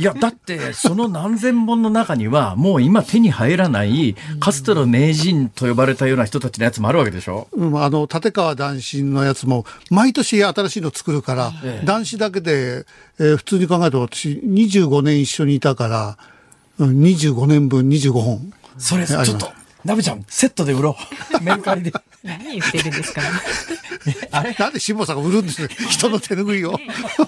[0.00, 7.48] いや、だって、その何千本の中には、 もう今手に入らない、かつての名人と呼ばれたような人たちのやつもあるわけでしょ？
[7.52, 12.86] うん、あの、立川談志のやつも、毎年新しいの作るから、ええ、談志だけで、
[13.18, 16.16] えー、普通に考えると私、25年一緒にいたから、
[16.78, 18.52] うん、25年分25本。
[18.78, 19.52] それ、ちょっと、
[19.84, 20.96] ナベちゃん、セットで売ろ
[21.40, 21.42] う。
[21.42, 21.92] メルカリで。
[22.22, 23.22] 何言ってるんですか
[24.30, 24.54] あれ？
[24.58, 26.78] なんで辛坊さんが売るんです人の手拭いを。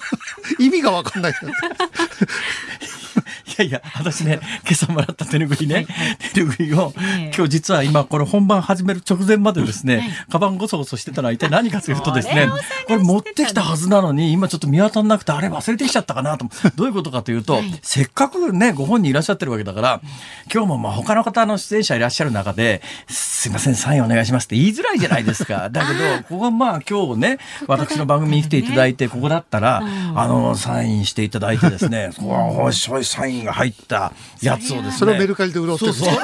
[0.58, 1.34] 意味がわかんない。
[3.46, 5.86] いやいや、私ね、 今朝もらった手ぬぐいね、
[6.34, 6.72] 手ぬぐい。
[6.74, 6.92] を、
[7.34, 12.48] 今日実は今、これ本番始める直前までですね、カバンごそごそしてたのは一体何かというとですね、
[12.86, 16.46] これ持ってきたはずなのに、今ちょっと見当たらなくて、あれ忘れてきちゃったかなと。
[16.74, 20.00] どういうことかというと、せっかくね、ご本人いらっしゃってるわけだから、
[20.52, 25.68] 今日もまあ他の方の出演者いらっしゃる中で、すいません、サインお願いしますって言いづらいじゃないですか。
[25.70, 29.82] だけど、ここはまあ今日ね、私の番組に来ていただいて、ここだったら、
[30.14, 34.92] あの、サインしていただいてですね、おい、そういうサインが入ったやつをですね。
[34.92, 36.18] それをメルカリで売ろうとそうそう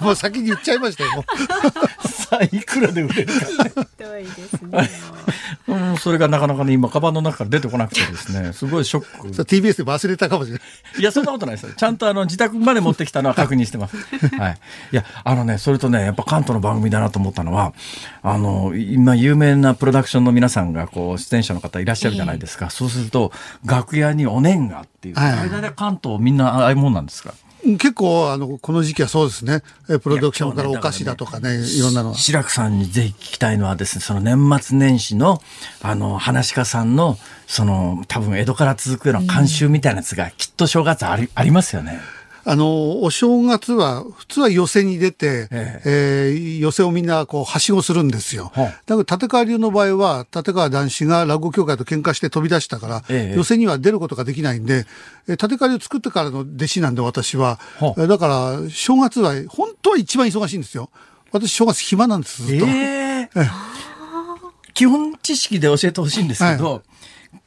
[0.04, 1.24] もう先に言っちゃいましたよ。
[2.42, 3.84] いくらで売れるか、ね。
[4.22, 4.88] ですね。
[5.66, 9.28] うん、それがなかなかね、今、カバンの中から出てこなくてですね、すごいショック。
[9.44, 10.62] TBS で忘れたかもしれない。
[11.00, 13.96] いや、そんなことないですちゃんとあの、自宅まで持ってきたのは確認してます。
[14.38, 14.58] はい。
[14.92, 17.72] いや、あのね、それとね、やっぱ関東の番組だなと思ったのは、
[18.22, 22.66] あの、今、有名なプロダクションの皆さんが、こう、出演者の方いらっしゃるじゃないですか。
[22.66, 23.32] えー、そうすると、
[23.64, 29.62] 楽屋にお年賀っていう、あれだ関東みんなああいうもんなんですか結構、あの、この時期はそうですね。
[30.02, 32.14] プロダクションからお菓子だとかね、いろんなの。
[32.14, 35.40] 白くさんにぜひ聞きたいのはですね、その年末年始の、
[35.82, 42.00] あの、話し家さんの、その、多分江戸から続くような慣習みたいなやつが、きっと正月あり,、ありますよね。
[42.46, 48.52] あの、お正月は、普通は寄席に出て、えええー、寄席をみんなこう、はしごするんですよ。
[48.54, 48.72] だか
[49.08, 54.86] ら立川流の場合は、立川男子が落語協会と喧嘩して飛び出したから、ええ、寄席には出ることができないんで、
[55.26, 57.58] 立川流作ってからの弟子なんで私は。
[57.96, 60.90] だから、正月は、本当は一番忙しいんですよ。
[61.32, 62.66] 私、正月暇なんです、ずっと。
[62.66, 63.48] えー、
[64.74, 66.82] 基本知識で教えてほしいんですけど、はい、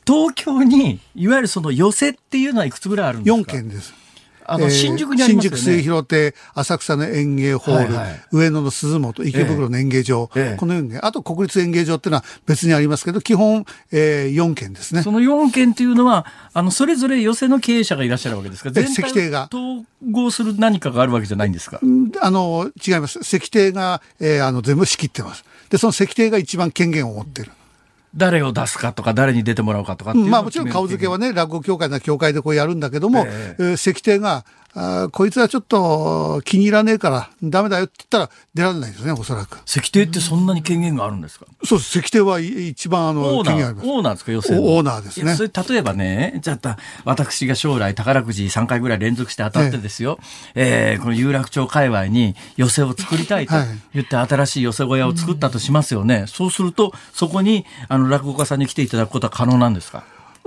[0.07, 4.06] 東京に、いわゆるその寄席っていうのはいくつぐらいあるんですか ?4 件です。
[4.47, 5.57] あの、新宿にありますよね。
[5.57, 15.03] 新宿末広亭、浅草の演芸ホール、はいはい、上野の鈴本、池袋の演芸場、ええ、この4件、あと国立演芸場っていうのは別にありますけど、基本、えー、4件ですね。
[15.03, 18.71] その4件っていうのは、あの、それぞれ寄席の経営者がいらっしゃるわけですか？
[18.71, 19.49] 全体が。
[19.53, 21.79] 統合する何かがあるわけじゃないんですか？
[22.21, 23.19] あの、違います。
[23.19, 25.43] 石庭が、えー、あの、全部仕切ってます。
[25.69, 27.51] で、その石庭が一番権限を持ってる。
[28.17, 34.45] 誰を出すかとか、誰に出てもらうかとかまあもちろん顔付けはね、落語協会な協会でこうやるんだけども、えー、石庭が
[34.79, 39.59] あこいつはちょっと気に入らねえからダメだよって言ったら出られないですね、おそらく。
[39.65, 41.47] 石庭ってそんなに権限があるんですか？
[41.65, 41.97] そうです。
[41.97, 43.89] 石庭は一番あの、権限あります。
[43.89, 44.77] オーナーですか、要するに？
[44.77, 45.33] オーナーですね。
[45.35, 50.19] それ例えばね、じゃあ、私が将来宝くじ3回ぐらい連続して当たってですよ、
[50.53, 53.55] ええー、この有楽町界隈に寄席を作りたいと
[53.95, 56.25] 言って新しい寄席小屋を作ったとしますよね。
[56.27, 60.03] そうすると、そこにあの落語家さんに来ていただくことは可能なんですか？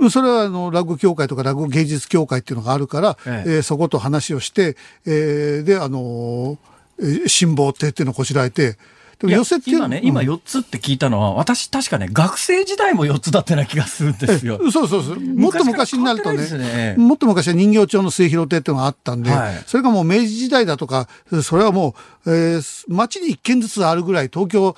[0.09, 3.51] それはあの落語協会とか落語芸術協会っていうのがあるから、ええ。
[3.55, 8.77] えー、そこと話をして、えー、で、あのー、辛抱亭っていうのをこしらえて、
[9.21, 14.59] でも寄せって今ね、今4つって聞いたのは、私確かね、学生時代も4つだったような気がするんですよ。
[14.71, 15.19] そうそうそう。
[15.19, 21.07] もっと昔になるとね、ねもっと昔は人形町の末広亭っていうのがあったんで、はい、それがもう明治時代だとか、
[21.43, 24.75] それはもう、えー、町に1軒ずつあるぐらい、東京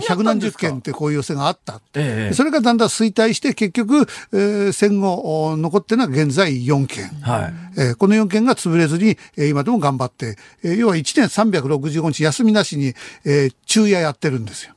[0.00, 1.80] 百何十軒ってこういう寄せがあった。
[1.94, 7.04] ええ、それがだんだん衰退して、結局、えー、戦後残ってるのは現在4軒。
[7.22, 14.74] はい、えー、この4軒が潰れずに、えー、今でも頑張って、えー、要は1年365日休みなしに、えー、昼夜やってるんですよ。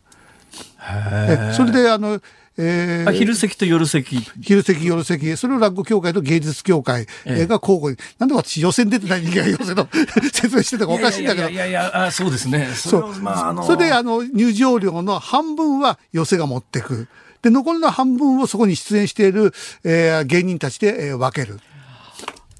[0.87, 2.21] えそれであの
[2.57, 4.17] えー、昼席と夜席。
[4.41, 5.35] 昼席、夜席。
[5.35, 7.97] それを落語協会と芸術協会が交互に。
[8.17, 9.89] なんで私予選出てない人間が予選の
[10.31, 11.49] 説明してたかおかしいんだけど。
[11.49, 12.69] いやいやあそうですね。
[12.73, 13.13] そう。
[13.19, 17.09] まあ、あのー、それで、あの、入場料の半分は寄席が持ってく。
[17.41, 21.59] で、残りの半分をそこに出演している、えー、芸人たちで、えー、分ける。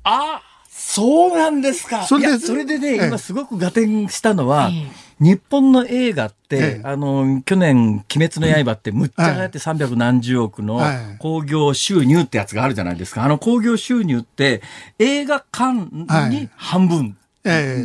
[0.04, 2.04] あそうなんですか。
[2.04, 4.70] それで、それでね、今すごく合点したのは、
[5.20, 10.82] 日本の映画って、ええ、あの、去年、鬼滅の刃ってむっちゃ流行って300何十億の
[11.20, 13.24] 興行収入ってやつがあるじゃないですか。
[13.24, 14.62] あの興行収入って、
[15.00, 17.18] 映画館に半分。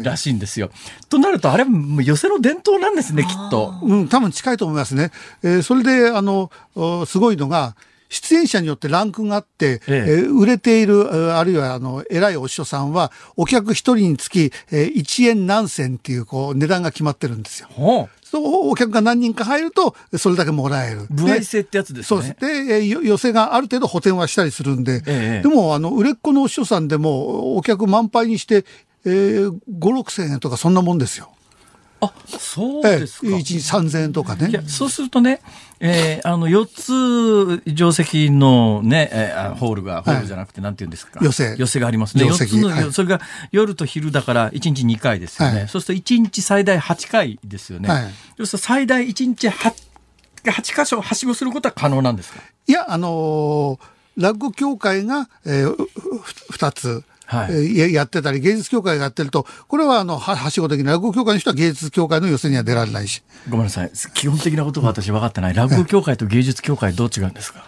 [0.03, 0.71] らしいんですよ。
[1.11, 1.67] となると、あれ、
[2.03, 3.75] 寄せの伝統なんですね、きっと。
[3.83, 5.11] うん、多分近いと思いますね。
[5.43, 6.51] えー、それで、あの、
[7.07, 7.77] すごいのが、
[8.11, 17.69] 出演者によってランクがあって、ええ売れている、あるいはあの偉いお師匠さんは、お客一人につき、えー、1円何銭っていうこう値段が決まってるんですよ。
[18.23, 21.07] そうお客が何人か入ると、それだけもらえる。
[21.11, 22.05] 歩合制ってやつですね。
[22.05, 22.79] そうです。
[22.79, 28.65] で、寄せがある程度補填はしたりするんで、ええ、でも、あの、売れっ子のお師匠さんでも、お客満杯にして、
[29.05, 31.31] えー、5、6千円とかそんなもんですよ。
[32.01, 33.27] あ、そうですか。
[33.27, 34.49] えー、1日3000円とかね。
[34.49, 35.41] いや、そうするとね、
[35.81, 41.21] えー、あの、4つ定石のね、えー、ホールが、ホールじゃなくて、なんて言うんですか。
[41.23, 41.57] 寄せ。
[41.59, 42.25] 寄せがありますね。
[42.25, 43.21] 4つの、はい、それが
[43.53, 45.59] 夜と昼だから1日2回ですよね。
[45.61, 47.89] はい、そうすると1日最大8回ですよね。
[47.89, 48.03] はい、
[48.37, 49.75] そうすると最大1日 8,
[50.45, 52.41] 8箇所はしごすることは可能なんですか？
[52.67, 55.77] いや、あのー、落語協会が、えー、
[56.53, 57.05] 2つ。
[57.31, 63.23] はい、やってたり、芸術協会がやってると、これはあの、はしご的な落語協会の人は芸術協会の予選には出られないし。
[63.49, 63.93] ごめんなさい。
[64.15, 65.55] 基本的なことが私分かってない。
[65.55, 67.65] 落語協会と芸術協会どう違うんですか？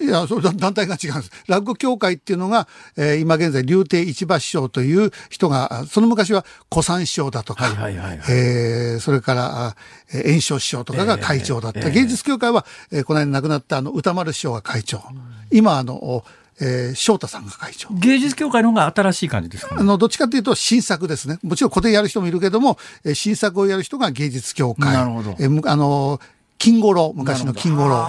[0.00, 1.30] いや、そう団体が違うんです。
[1.48, 9.76] 落語協会っていうのが、えー、今現在、竜亭市場師匠という人が、その昔は古参師匠だとか、はいはいはいはい、えー、それから、
[10.12, 11.80] えー、炎章師匠とかが会長だった。
[11.80, 15.02] えーえー、芸術協会は、えー、この間亡くなったあの歌丸師匠が会長。
[15.50, 16.22] 今、あの、
[16.60, 17.88] えー、翔太さんが会長。
[17.92, 21.38] 芸術協会の方が新しい感じですか、ね、あの、どっちかというと新作ですね。
[21.42, 24.92] もちろん古典やる人もいるけども、えー、新作をやる人が芸術協会。
[24.92, 25.36] なるほど。
[25.38, 26.20] えー、あの
[26.60, 28.06] 金五郎、昔の金五郎。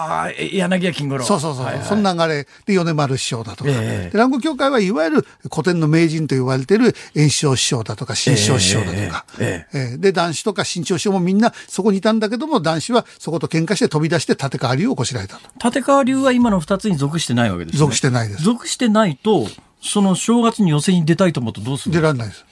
[0.52, 1.24] 柳家金五郎。
[1.24, 1.66] そうそうそう。
[1.66, 3.70] はいはい、その流れで米丸師匠だとか。
[3.74, 9.26] えー、落語協会はいわゆる古典の名人と言われている炎章師匠だとか、新章師匠だとか。
[9.40, 15.70] えー、えー、で、男子とか新潮師匠もみんなそこにいたんだけども、男子はそこと喧嘩して飛び出して立川流をこしらえたと。
[15.70, 17.80] 立川流は今の二つに属してないわけですね。
[17.80, 18.44] 属してないです。
[18.44, 19.48] 属してないと、
[19.82, 22.46] その正月に寄せに出たいと思うとどうする出られないです。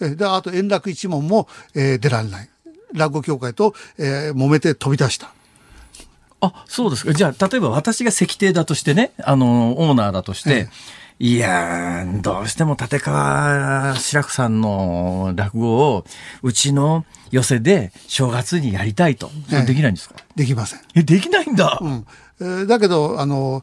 [0.00, 2.48] えで、あと円楽一門も、えー、出られない。
[2.94, 5.32] 落語協会と、えー、揉めて飛び出した。
[6.40, 7.12] あ、そうですか。
[7.12, 16.04] じゃあ、例えば私が石庭だとしてね、あの、オーナーだとして、ええ、いやどうしても立川志らくさんの落語を、
[16.42, 19.30] うちの寄せで正月にやりたいと。
[19.48, 20.80] それできないんですか、え、できません。
[20.96, 21.78] え、できないんだ。
[21.80, 22.06] うん。
[22.40, 23.62] えー、だけど、あの、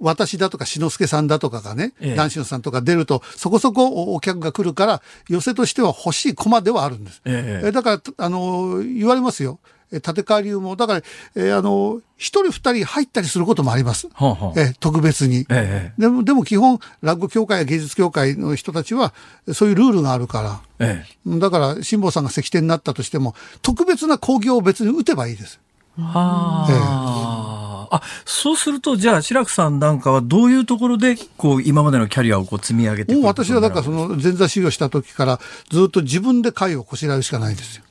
[0.00, 7.22] 私だとか志の輔さんだとかがね、ええ、男子のさんとか出ると、そこそこお客が来るから、寄せとしては欲しい駒ではあるんです。
[7.24, 9.58] ええ、だから、あの、言われますよ。
[9.92, 11.02] 立川流も、だから、
[11.34, 14.08] えー、あの、一人二人入ったりすることもあります。
[14.12, 19.12] はあはあ、え特別に、ええ、でも、でも基本、落語協会や芸術協会の人たちは、
[19.52, 20.60] そういうルールがあるから。
[20.78, 25.60] ええ、だから、辛坊さんが石庭になったとしても、特別な興行を別に打てばいいです。
[25.98, 37.84] はあ、ええ、あ、そうすると、じゃあ、志らくさんなんかはどういうところで、こう、今までのキャリアをこう積み上げてもう私は、だから、その、前座修行した時から、ずっと自分で会をこしらえるしかないですよ。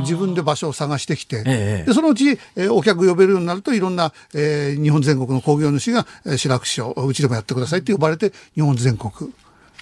[0.00, 9.32] 自分で場所を探してきて、ええ、でそのうち、えー、お客呼べるようになるといろんな、えー、日本全国の工業主が、えー、白く師匠うちでもやってくださいって呼ばれて日本全国。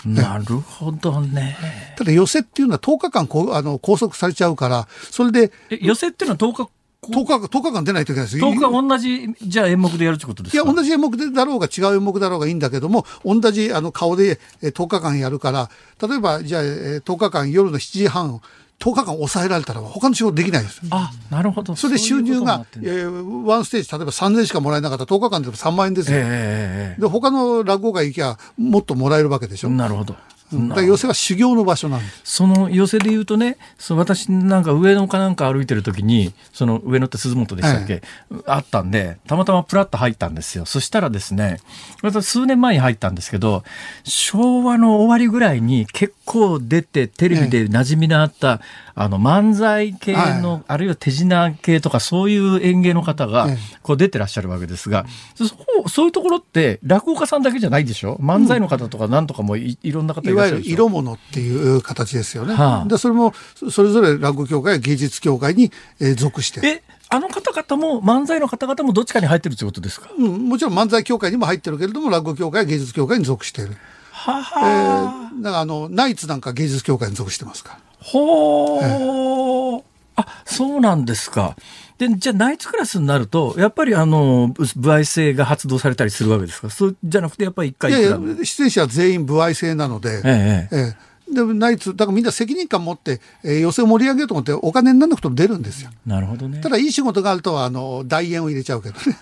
[0.04, 1.56] なるほどね。
[1.96, 5.52] ただ寄せっていうのは10日間こうあの拘束されちゃうから、それで。
[5.80, 6.70] 寄せっていうのは10日
[7.02, 8.44] 10日、10日間出ないといけないです。
[8.44, 10.62] 10日同じ、じゃあ演目でやるってことですか？
[10.64, 15.70] いや、同じ演目でだろうが違う演目だろうがいいんだけども、同じあの顔で10日間やるから、
[16.02, 18.40] 例えば、じゃあ10日間夜の7時半、
[18.78, 20.80] 10日間抑えられたら他の仕事できないです。
[20.90, 21.74] あ、なるほど。
[21.76, 26.18] それで収入が、ううえー、ワンステージ、例えば3000円しかもらえなかったら10日間でも3万円ですよ。
[26.20, 29.70] えー、で、他の落語会行きゃもっともらえるわけでしょ。
[29.70, 30.16] なるほど。
[30.52, 32.20] だ寄席は修行の場所なんです。
[32.24, 38.02] その寄席で言うとねそ私なんか上野かなんか歩いてる時にその上野って鈴本でしたっけ、はい、
[38.46, 40.64] あったんでたまたまプラッと入ったんですよ。
[40.64, 41.58] そしたらですね
[42.02, 43.64] 私数年前に入ったんですけど
[44.04, 53.46] 昭和の終わりぐらいに結構出てテレビで馴染みのあった、はいあの漫才系の、はい、あるいは手品系とかそういう演芸の方が
[53.82, 58.16] こう出てらっしゃるわけですが、そそういうところって落語家さんだけじゃないでしょ？
[58.16, 62.54] 漫才の方とかなんとかもい,、いろんな方いらっしゃるいわゆる色物っていう形ですよね。
[62.54, 63.34] はあ、でそれも
[63.70, 65.70] それぞれ落語協会や芸術協会に、
[66.00, 66.66] えー、属して。
[66.66, 73.76] えあの方々も漫才の方々もどっちかに入ってるということですか、うん、もちろん漫才協会にも入ってるけれども落語協会や芸術協会に属している。
[74.10, 77.85] ははえー、だからあのナイツなんか芸術協会に属してますから。
[78.06, 79.82] ほー。
[80.16, 81.56] あ、そうなんですか。
[81.98, 86.70] で、じゃあ、ナイツクラスになると、やっぱりあの、歩合制が発動されたりするわけですか？
[86.70, 90.76] そうじゃなくて、やっぱり一回いやいや、出演者は全員歩合制なので、ええ。
[90.76, 95.90] ええでナイツ、だからみんな責任感持って、えー、寄せを盛り上げようと思って、お金にならなくても出るんですよ。
[96.06, 96.60] なるほどね。
[96.60, 99.18] ただ、いい仕事があると、あの、代演を入れちゃうけどね。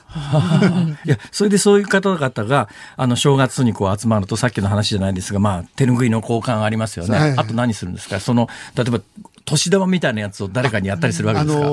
[1.07, 7.19] いや、それでそういう方々が、あの、正月にこう集まると、さっきの話じゃないですが、まあ、手拭いの交換ありますよね。
[7.19, 8.21] はい、あと何するんですか？
[8.21, 9.01] その、例えば、
[9.47, 11.61] 年玉みたいなやつを誰かにやったりするわけですか？
[11.61, 11.71] あの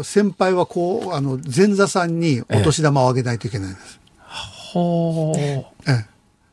[0.00, 4.00] ー、先輩はこう、あの、前座さんにお年玉をあげないといけないんです。
[4.72, 6.06] ほ、えええ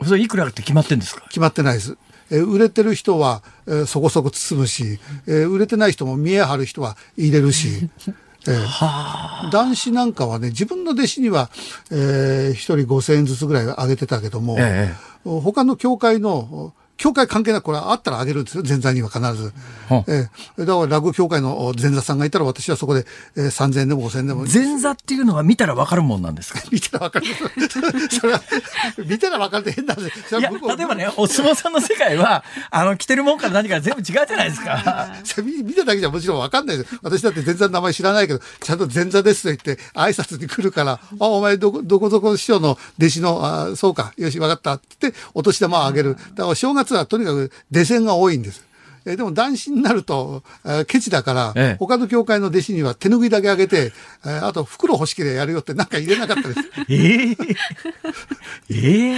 [0.04, 0.06] え。
[0.06, 1.22] それいくらって決まってんですか？
[1.30, 1.98] 決まってないです。
[2.32, 7.90] え売れてる人は、えそこそこ包むし、え売れてない人も見え張る人は入れるし。
[8.50, 11.50] えー、男子なんかはね、自分の弟子には、
[11.92, 19.54] えー、1人5000円ずつぐらい上げてたけども、ええ、他の教会の協会関係なくこれはあったらあげるんですよ、前座には必ず。
[20.08, 24.46] えー、だから落語協会の前座さんがいたら私はそこで、えー、3000円でも5000円でも。
[24.52, 26.62] 前座っていうのは見たらわかるもんなんですか？
[26.72, 27.26] 見たらわかる。
[28.20, 28.42] それは、
[29.06, 35.08] 見たらわかるって変なんですいや、例えばね、お相撲さんの世界は、 あの、着てるもんから何から全部違うじゃないですか。
[35.64, 36.98] 見ただけじゃもちろんわかんないです。
[37.02, 46.16] 私だって前座の名前知らないけど、ちゃんと前座ですと言って挨拶に来るから、あ、お前どこ、どこどこ師匠の弟子の、あそうか、よし、わかったって言って、お年玉をあげる。
[46.36, 48.68] だから正月はとにかく出線が多いんです。
[49.08, 53.94] えでも男子になると、えー、ケチだから、ええ、他の教会の弟子には手拭いだけあげて、
[54.26, 56.60] えー、あと袋欲しければやるよってなんか入れなかったです。
[56.90, 57.56] えー、
[58.70, 59.16] えー、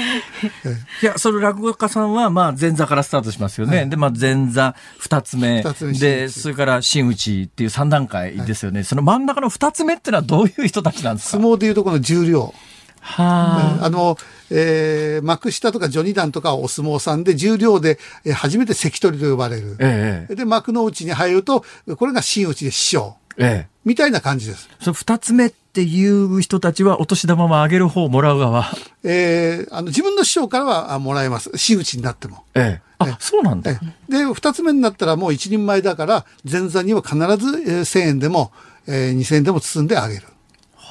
[1.02, 3.78] いや、その落語家さんは、まあ、前座からスタートしますよね。
[3.78, 5.64] はい、で、まあ、前座二つ目。
[5.76, 8.80] つ目で、それから真打ちっていう三段階ですよね。
[8.80, 11.38] はい、その真ん中の二つ目ってのはどういう人たちなんですか？
[11.40, 12.54] 相撲でいうとこの重量。
[13.02, 14.18] はあ、あの、
[14.50, 19.76] えー、幕下とか序二段とかお相撲さんで重量で、えー、初めて関取と呼ばれる。
[19.80, 21.64] ええ、で、幕の内に入ると、
[21.98, 23.16] これが真打ちで師匠。
[23.38, 24.70] ええ、みたいな感じです。
[24.82, 28.66] その二つ目っていう人たちはお年玉もあげる方、もらう側。
[29.04, 31.52] えー、あの、自分の師匠からはもらえます。
[31.56, 32.44] 真打ちになっても。
[32.56, 32.90] ええ。
[33.00, 33.72] あ、そうなんだ。
[34.10, 38.52] で、二つ目になったらもう一人前だから、前座には必ず、えー、1000円でも、
[38.88, 40.24] えー、2000円でも包んであげる。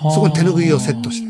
[0.03, 1.29] そこに手拭いをセットして。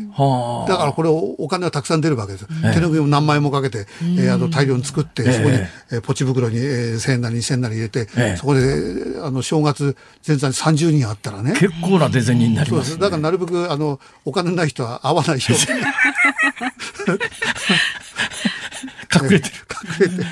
[0.67, 2.45] だからこれお金はたくさん出るわけです。
[2.65, 5.55] え手拭いを何万円もかけて、えー、あの大量に作って、そこに、
[5.91, 8.61] えー、ポチ袋に、えー、1000円なり2000円なり入れて、そこで、
[9.23, 9.95] あの、正月
[10.27, 11.53] 前座に30人あったらね。
[11.53, 15.57] 結構な出銭になります、ね、だからなるべく、あの、お金ない人は会わないように。
[19.13, 19.55] 隠れてる。
[20.07, 20.29] 隠れて。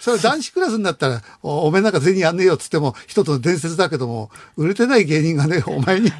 [0.00, 6.10] それ男子クラスになったら、おおめえなんか銭やんねえよっつっても、一つの伝説だけども、売れてない芸人がね、お前に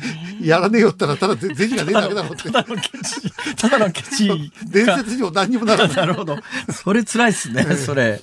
[0.42, 2.50] やらねえよったら、ただ銭がねえだけだろって。
[2.50, 3.32] ただのケチ。
[3.56, 4.52] ただのケチ。
[4.66, 5.96] 伝説にも何にもならない。
[5.96, 6.36] なるほど。
[6.84, 8.20] それ辛いっすね、それ。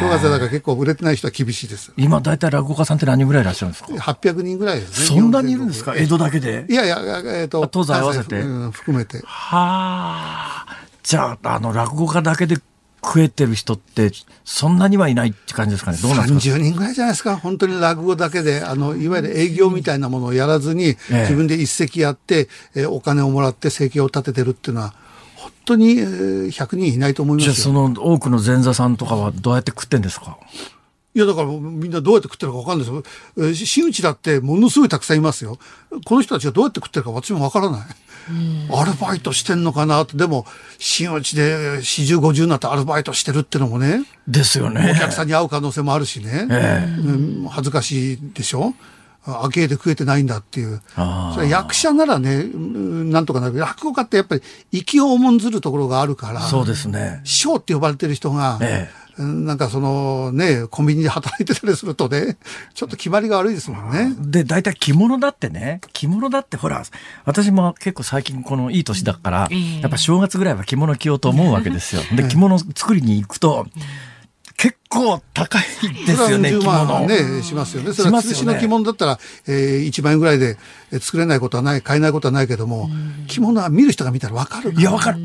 [0.00, 1.92] 正月だから結構売れてない人は厳しいです。
[1.96, 5.06] 今、大体落語家さんって何人ぐらいいらっしゃるんですか ?800 人ぐらいですね。
[5.06, 5.94] そんなにいるんですか？
[5.96, 6.66] 江戸だけで？
[6.68, 7.68] いやいや、えっ、と。
[7.72, 8.40] 東西合わせて。
[8.72, 9.18] 含めて。
[9.24, 10.87] はあ。
[11.08, 12.56] じゃあ、あの、落語家だけで
[13.02, 14.10] 食えてる人って
[14.44, 15.98] そんなにはいないって感じですかね。
[16.02, 17.36] どうなんですか？30人ぐらいじゃないですか？
[17.38, 24.94] 本当に落語だけであのいわゆる営業みたいなものをやらずに、自分で一席やって、えー、お金をもらって生計を立ててるっていうのは
[25.36, 27.52] 本当に、えー、100人いないと思いますよ。
[27.54, 30.36] じゃあその多くの前座さんとかはどうやって食ってんですか？
[31.14, 33.66] いや、だからみんなどうやって食ってるか分かんないですよ。
[33.66, 35.58] 真打ちだってものすごいたくさんいますよ。
[36.04, 37.80] この人たちがどうやって食ってるか私も分からない。
[38.70, 40.44] アルバイトしてんのかなって、でも、
[40.78, 44.04] 真打ちで40、50になってアルバイトしてるってのもね。
[44.26, 44.92] ですよね。
[44.94, 46.46] お客さんに会う可能性もあるしね。
[46.50, 48.74] えー、うん、恥ずかしいでしょ？
[49.26, 50.80] 明けで食えてないんだっていう。
[51.34, 53.58] それ役者ならね、なんとかなる。
[53.58, 54.42] 落語家ってやっぱり
[54.72, 56.40] 息を重んずるところがあるから。
[56.42, 57.20] そうですね。
[57.24, 62.38] 師匠って呼ばれてる人が、ええなんかそのね、コンビニで働いてたりするとね、
[62.74, 64.14] ちょっと決まりが悪いですもんね。
[64.20, 66.82] で、大体着物だってね、着物だってほら、
[67.24, 69.48] 私も結構最近このいい年だから、
[69.80, 72.02] やっぱ正月ぐらいは着物着ようと思うわけですよ。
[72.14, 73.66] で、着物作りに行くと、
[74.58, 75.62] 結構高い
[76.04, 77.06] ですよね、着物。
[77.06, 77.92] ね、しますよね。
[77.92, 80.58] それは通しの着物だったら、えー、1万円ぐらいで
[81.00, 82.90] 作れないことはない、買えないことはないけども、
[83.28, 85.18] 着物は見る人が見たらわかるいや、わかる。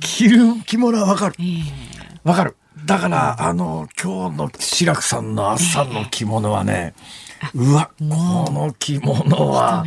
[0.00, 1.34] 着る着物はわかる。
[2.22, 2.56] わかる。
[2.86, 6.94] だから、あの、今日の志らくさんの朝の着物はね、
[7.52, 9.84] うわ、この着物は、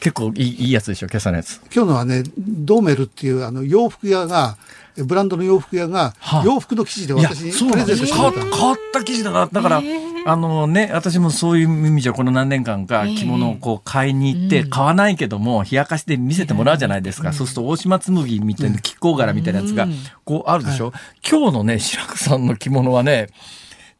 [0.00, 1.60] 結構いいいいやつでしょ、今朝のやつ。
[1.74, 4.56] 今日のはね、ドーメルっていうあの洋服屋が、
[4.96, 9.48] ブランドの洋服屋が、洋服の生地で私にプレゼントして変わった生地だな。
[9.50, 9.82] だから、
[10.28, 17.32] あのね、私もそういう意味じゃこの何年間か着物をこう買いに行って、買わないけども、冷やかしで見せてもらうじゃないですか。
[17.32, 19.86] そうすると大島紬みたいな亀甲柄みたいなやつが、
[20.24, 20.92] こうあるでしょ？
[21.24, 23.28] 今日のね、白くさんの着物はね、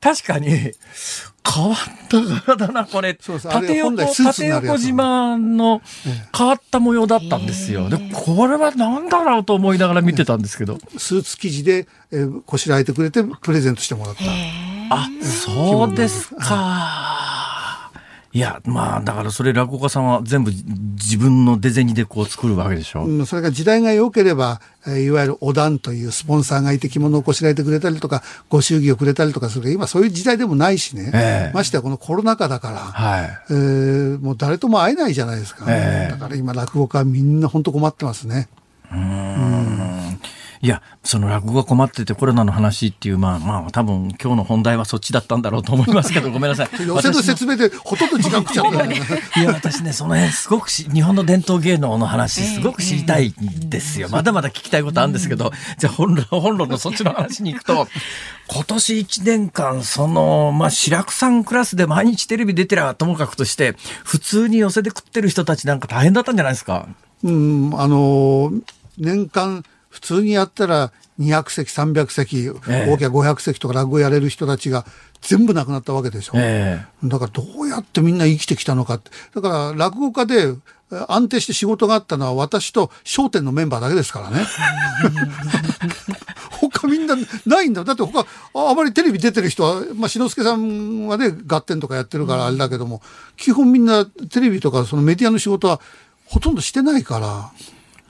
[0.01, 0.73] 確かに、変
[1.71, 1.77] わっ
[2.09, 3.17] た柄だな、これ。
[3.21, 5.81] そうそう縦横、縦横縞の
[6.37, 7.89] 変わった模様だったんですよ。
[7.89, 10.79] で、これは何だろうと思いながら見てたんですけど。
[10.99, 14.25] スーツ生地で、えー、こしらえてくれてプレゼントしてもらった。
[14.91, 17.17] あ、そうですか。
[18.37, 23.05] いや、まあ、だからそれ落語家さんは全部自分の出銭でこう作るわけでしょ。
[23.05, 31.11] うん、それが時代が良ければ、いわゆるお団というスポンサーがいて着物をこしらえてくれたりとか、ご祝儀をくれたりとかする今そういう時代でもないしね。
[31.15, 35.65] えー、ましてやこのコロナ禍だから、はい、えー、もう誰とも会えないじゃないですか。
[35.69, 38.49] えー、だから今落語家はみんな本当困ってますね。
[38.93, 40.21] うん
[40.63, 46.87] いや、その落語が困っててコロナの話っていう、まあまあ、多分今日の本題はそっちだったんだろうと思いますけど、 ごめんなさい。
[46.87, 48.85] 寄せの説明でほとんど時間くちゃった。
[48.85, 54.09] いや、私ね、その辺すごくし、日本の伝統芸能の話、すごく知りたいんですよ。
[54.11, 57.87] まだまだ聞きたいことあるんですけど、じゃあ本論、本論のそっちの話に行くと、
[58.49, 66.87] 今年1年間、その、まあ、白くさんクラスで毎日テレビ出てりゃともかくとして、普通に寄せで食ってる人たちなんか大変だったんじゃないですか？
[67.25, 68.53] うん、あの
[68.99, 69.65] 年間、
[69.97, 74.85] 普通にやったら200席、300席、大きな500席とか落語やれる人たちが
[75.23, 76.33] 全部なくなったわけでしょ。
[76.37, 79.11] えー、だからどうやってみんな生きてきたのかって。
[79.35, 80.55] だから落語家で
[81.09, 84.47] 安定して仕事があったのは私と笑点のメンバーだけですからね。
[86.61, 87.17] 他みんな
[87.47, 87.83] ないんだ。
[87.85, 93.01] だって他、あまりテレビ出てる人は、まあ、篠介さんはね、合点とかやってるからあれだけども、
[93.39, 95.81] 基本みんなテレビとかそのメディアの仕事は
[96.27, 97.51] ほとんどしてないから。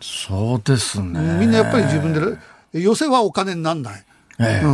[0.00, 1.38] そうですね。
[1.38, 4.04] みんなやっぱり自分で、寄せはお金になんない。
[4.38, 4.66] ええ、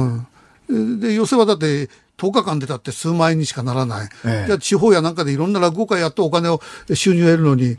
[0.68, 1.00] うん。
[1.00, 4.08] で、寄せはだって10日間出たって数万円にしかならない。
[4.24, 6.60] ええ、じゃあ地方やなんかでいろんな落語会やってお金を
[6.94, 7.78] 収入を得るのに、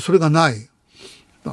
[0.00, 0.68] それがない。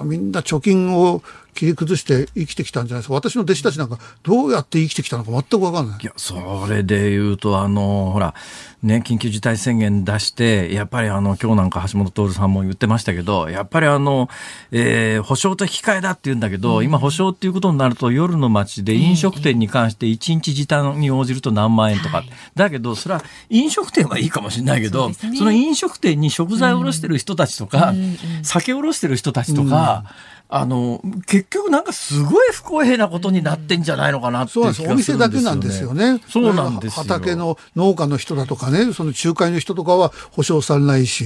[0.03, 1.23] みんな貯金を
[1.53, 3.13] 切り崩して生きてきたんじゃないですか。
[3.13, 5.99] 私の弟子たちなんかどうやって生きてきたのか全く分かんない。
[6.01, 8.33] いや、それで言うと、あの、ほら、
[8.81, 14.29] ね、緊急事態宣言出して、やっぱりあの、今日なんか橋本徹さんも言ってましたけど、やっぱりあの、
[14.71, 22.23] えー、保証と引き換えだって言うんだけど、うん、今保証っていうことになると夜の街で飲食店に関して1日時短に応じると何万円とか。
[22.55, 36.19] だけど、それは飲食店はいいかもしれないけど、そ、ね,、の飲食店に食材を卸してる人たちとか、うん、酒を卸してる人たちとか、うんあの、結局なんかすごい不公平なことになってんじゃないのかなっていう気がするんですよ、ね、お店だけなんですよね。
[36.27, 41.25] そうなんです畑の農家の人だとかね、その仲介の人とかは保証されないし。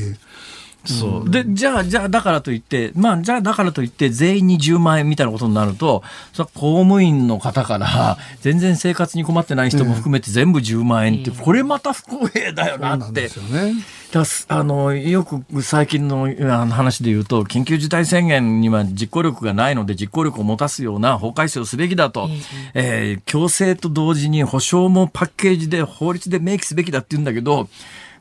[0.86, 1.30] そう。
[1.30, 6.04] で、じゃあ、じゃあ、だからといって、まあ、じゃあ、だからといって、全員に10万円みたいなことになると、
[6.34, 13.00] そ公務員の方から、 全然生活に困ってない人も含めて全部10万円って、これまた不公平だよなって。
[13.00, 14.04] そうなんですよね。
[14.14, 16.32] だあのよく最近の
[16.70, 22.30] 話で言うと緊急事態宣言には実行力がないので実行力を持たすような法改正をすべきだと、
[22.76, 27.68] えー、強制と同時に保障もパッケージで法律で明記すべきだって言うんだけど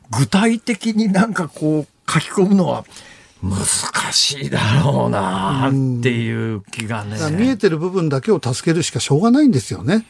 [0.09, 2.85] 具体的になんかこう書き込むのは
[3.41, 3.65] 難
[4.11, 10.05] しいだろうなっていう気がね、見えてる部分だけを助けるしかしょうがないんですよね。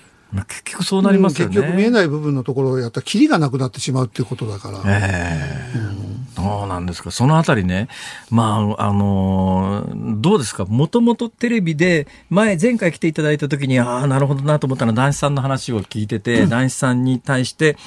[0.47, 4.81] 結局そうなりますよね、うん、結局見えない部分のところをやったら、キリがなくなってしまうっていうことだから。
[4.85, 7.11] えー、うんそうなんですか。
[7.11, 7.87] そのあたりね、
[8.31, 9.87] まあ、あの
[10.17, 10.65] どうですか？
[10.65, 17.77] もともとテレビで、前、前回来ていただいた時に、ああ、なるほどなと思ったのは、男子さんの話を聞いてて、うん、男子さんに対して、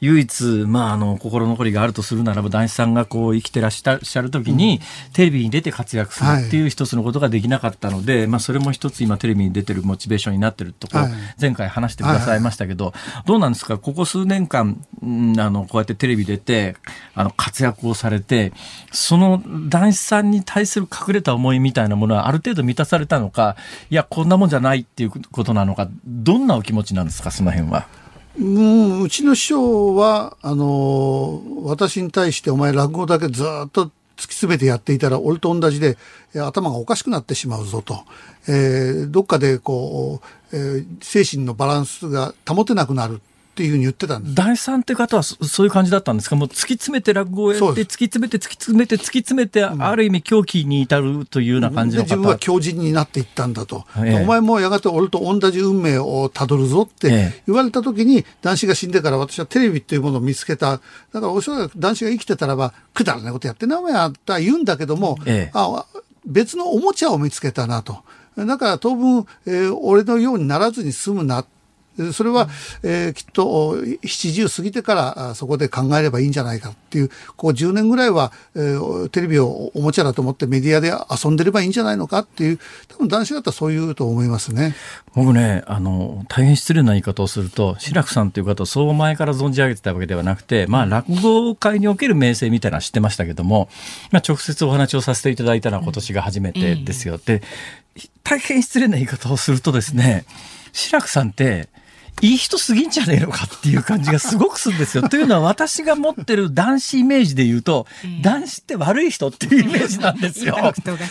[0.00, 12.94] 唯一、まあ、あの、心残りがあるとするならば、男子さんがこう生きてらっしゃる時に、うん、テレビに出て活躍するっていう一つのことができなかったので、はい、まあ、それも一つ今テレビに出てるモチベーションになってるところ、はい、前回話してくださいましたけど、はい、
[13.26, 13.78] どうなんですか？
[13.78, 15.04] ここ数年間、あ
[15.50, 16.76] の、こうやってテレビ出て、
[17.14, 18.52] あの、活躍をされて、
[18.92, 23.56] その男子さんに対する隠れた思いみたいなものはある程度満たされたのか、
[23.90, 27.88] いや、こんなもんじゃないっていうことなのか、どんなお気持ちなんですか、その辺は。
[28.36, 35.96] うん、うちの師匠は、あの私に対してお前落語だけずっと突き詰めてやっていたら、俺と同じで、
[36.34, 38.04] 頭がおかしくなってしまうぞと。
[38.48, 40.20] えー、どっかでこ
[40.52, 43.20] う、えー、精神のバランスが保てなくなる
[43.58, 44.34] っていうふうに言ってたんです。
[44.36, 46.36] 第三って方はそういう感じだったんですか？
[46.36, 53.84] もう突き詰めて落語をやって、突き詰めて突き詰めて突き詰めて、ある意味狂気に至るというような感じの方、自分は狂人になっていったんだと。
[53.96, 60.74] ええ、お前もやがて俺と同じ運命をたどるぞって言われた時に、男子が死んでから私はテレビっていうものを見つけた。
[60.74, 65.84] だからおそらく男子が生きてたらば、くだらないことやってなお前は言うんだけども、え、あ
[66.24, 68.04] 別のおもちゃを見つけたなと。
[68.36, 71.44] だから当分、えー、俺のようにならずに済むな
[72.12, 72.48] それは、
[72.82, 84.74] えー、きっと70過ぎてからそこで考えればいいんじゃないかっていう、こう10年ぐらいは、えー、テレビをおもちゃだと思ってメディアで遊んでればいいんじゃないのかっていう、多分男子だったらそういうと思いますね。
[85.14, 93.68] 僕ね、あの、大変失礼な言い方をすると、志らくさんという方をそう前から存じ上げてたわけではなくて、まあ、落語界における名声みたいなのは知ってましたけども、
[94.10, 97.18] まあ、直接お話をさせていただいたのは今年が初めてですよ。
[97.18, 97.42] で、
[98.22, 100.24] 大変失礼な言い方をするとですね、
[100.72, 101.68] 志らくさんって、
[102.20, 105.06] いい人すぎんじゃねえのかっていう感じがすごくするんですよ。
[105.08, 107.86] というのは私が持ってる男子イメージで言うと、
[108.22, 110.56] 男子って悪い人っていうイメージなんですよ。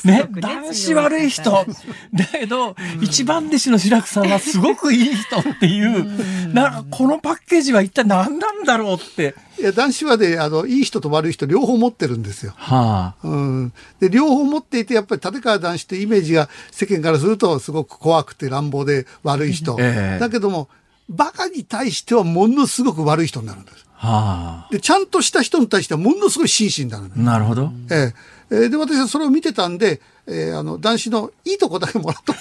[0.04, 1.66] ね、男子悪い人。
[2.14, 6.72] だけど、一番弟子の白くさんはすごくいい人っていう、なん。
[6.72, 9.36] かこのパッケージは一体何なんだろうって。
[9.60, 12.54] いや男子はねあのいい人と悪い人両方持ってるんですよ。
[12.56, 13.28] はあ。
[13.28, 20.70] うん、で両方持っていてやっぱり立川談志ってイメージが世間からするとすごく怖くて乱暴で悪い人、えー、だけども
[21.10, 23.86] バカに対してはものすごく悪い人になるんです。
[23.94, 27.72] はあ、でちゃんとした人に対してはものすごい真摯になるなるほど。
[27.90, 32.40] えー、で私はそれを見てたんで、えー、あの男子のいいとこだけもらっとこ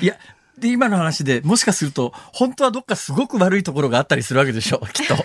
[0.00, 0.04] う。
[0.04, 0.16] いや
[0.58, 5.16] で、今の話でもしかすると、本当はどっかすごく悪いところがあったりするわけでしょう、 きっと。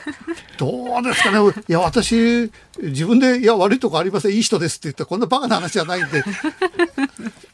[0.58, 1.40] どうですかね。
[1.70, 2.52] いや、私、
[2.82, 6.22] 自分で、いや、悪いとこありません、いい人ですって言ったら、こんなバカな話じゃないんで、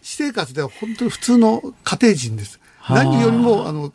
[0.01, 2.59] 私生活では本当に普通の家庭人です。
[2.89, 3.91] 何よりも、あの、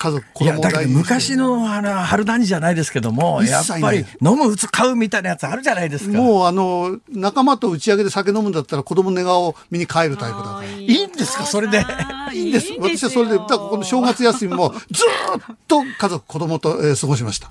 [0.00, 6.16] 家族、子供だけど昔のあの春何じゃないですけども、やっぱり飲む、打つ、買うみたいなやつあるじゃないですか。
[6.16, 10.62] もうあの、仲間と打ち上げで酒飲むんだったら子供の寝顔を見に帰るタイプだ。
[10.78, 11.84] いいんですか、それで？
[12.32, 12.72] いいんです。
[12.80, 17.50] 私はそれで、だからこの正月休みもずっと家族、子供と、えー、過ごしました。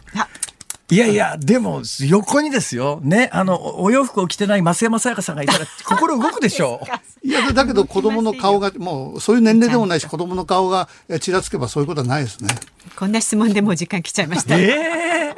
[0.92, 3.00] いやいや、でも、横にですよ。
[3.04, 6.82] ね、あの、お洋服を着てない増山さやかさんがいたら、 心動くでしょ
[7.24, 7.28] う。
[7.28, 12.56] いや、だけど子供の顔が、もう、そういう年齢でもないし、子供の顔がちらつけばそういうことはないですね。
[12.96, 14.58] こんな質問でもう時間来ちゃいました。
[14.58, 15.36] ええ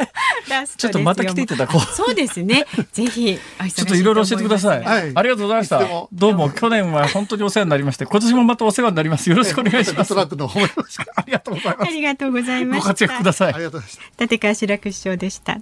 [0.48, 1.82] ー、ちょっとまた来ていただこう。
[1.82, 2.66] そうですね。
[2.92, 4.84] ぜひ、ちょっといろいろ教えてください。
[4.84, 5.12] はい。
[5.14, 5.82] ありがとうございました。
[6.12, 9.30] どうも、去年は本当にお世話になりまして、今年もまたお世話になります。
[9.30, 10.14] よろしくお願いします。
[10.14, 11.02] ありがとうございます。
[11.16, 12.80] ありがとうございます。
[12.80, 13.54] ご活躍ください。
[13.54, 14.12] ありがとうございます。
[14.20, 15.60] 立川志らく師匠でした。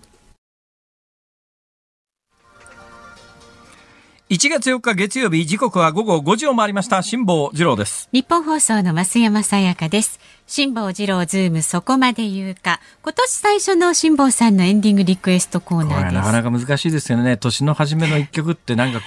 [4.30, 7.02] 1月4日月曜日時刻は午後5時を回りました。
[7.02, 8.08] 辛坊治郎です。
[8.12, 10.20] 日本放送の増山さやかです。
[10.46, 12.80] 辛坊治郎ズームそこまで言うか。
[13.02, 16.14] 今年最初の辛坊さんのエンディングリクエストコーナーです。
[16.14, 17.38] なかなか難しいですよね。
[17.38, 19.02] 年の初めの一曲ってなんか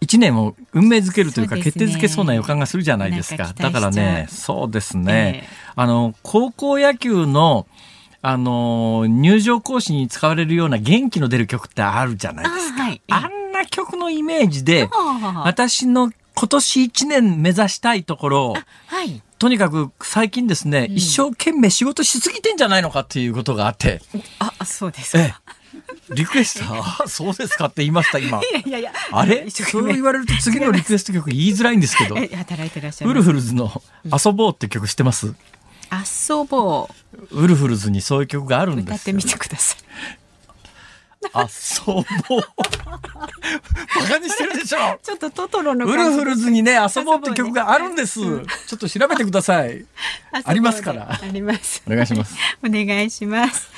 [0.00, 3.52] 一年を運命づけるというか、決定づけそうな予感がするじゃないですか。
[3.52, 5.42] だからね、そうですね。
[5.42, 7.66] えー、あの、高校野球の、
[8.28, 12.82] あの、入場行進に使われるような元気の出る曲ってあるじゃないですか。
[12.82, 14.90] あはい、あんな曲のイメージで、
[15.44, 18.54] 私の今年1年目指したいところ、
[18.88, 24.02] はい、とにかく最近ですね、うん、一生懸命仕事しすぎてんじゃないのかっていうことがあって。
[24.40, 25.40] あ、そうですか。
[26.10, 28.40] リクエスト、あ そうですかって言いました、今。
[28.42, 29.48] いやいやいやあれ？
[29.50, 32.16] そう言われると次のリクエスト曲言いづらいんですけど。
[32.16, 33.10] 働いてらっしゃる。
[33.12, 35.32] ウルフルズの遊ぼうって曲知ってます？
[35.92, 37.05] 遊ぼう。
[37.30, 39.86] ウルフルズにそういう曲があるんです歌ってみてください。
[41.34, 42.04] 遊ぼう。
[42.36, 44.98] バカにしてるでしょ。
[45.02, 45.86] ちょっとトトロの。
[45.86, 48.20] ウルフルズにね、遊ぼうって曲があるんです。
[48.20, 49.84] ちょっと調べてください。
[50.44, 51.10] ありますから。
[51.10, 51.82] あります。
[51.86, 52.36] お願いします。
[52.64, 53.68] お願いします。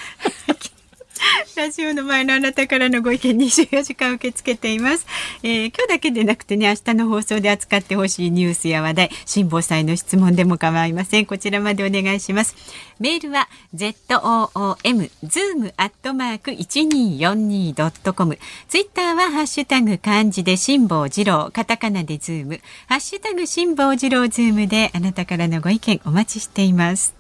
[1.57, 5.07] ラジオの前のあなたからのご意見24時間受け付けています、
[5.43, 11.26] えー、今日だけでなくてね明日の放送で扱ってほしいニュースや話題辛坊さんの質問でも構いません。
[11.26, 12.55] こちらまでお願いします。
[12.99, 21.51] メールは zoom zoom アットマーク 1242.com ツイッターはハッシュタグ漢字で辛坊治郎。
[21.53, 22.61] カタカナでズーム。
[22.87, 27.18] ハッシュタグ辛坊治郎ズームであなたからのご意見お待ちしています。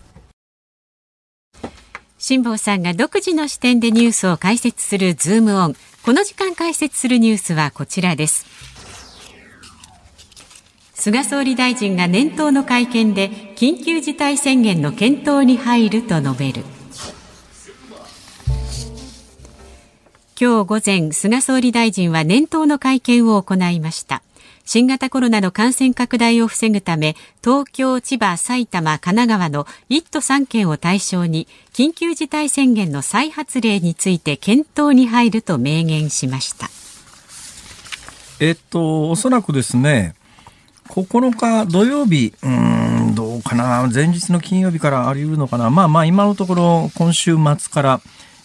[2.20, 5.76] 辛坊さんが独自の視点でニュースを解説するズームオン。
[6.02, 8.44] この時間解説するニュースはこちらです。
[10.94, 16.64] 菅総理大臣が年頭の会見で緊急事態宣言の検討に入ると述べる。
[20.40, 24.22] 今日午前、菅総理大臣は年頭の会見を行いました。
[24.70, 36.68] 新型コロナの感染拡大を防ぐため東京、千葉、埼玉、神奈川の1都3県を対象に緊急事態宣言の再発令について検討に入ると明言しました。
[38.40, 40.14] えっとおそらくですね
[40.90, 45.70] 9日土曜日うんどうかな前日の金曜日からあり得るのかな。
[45.70, 48.00] まあまあ今のところ今週末から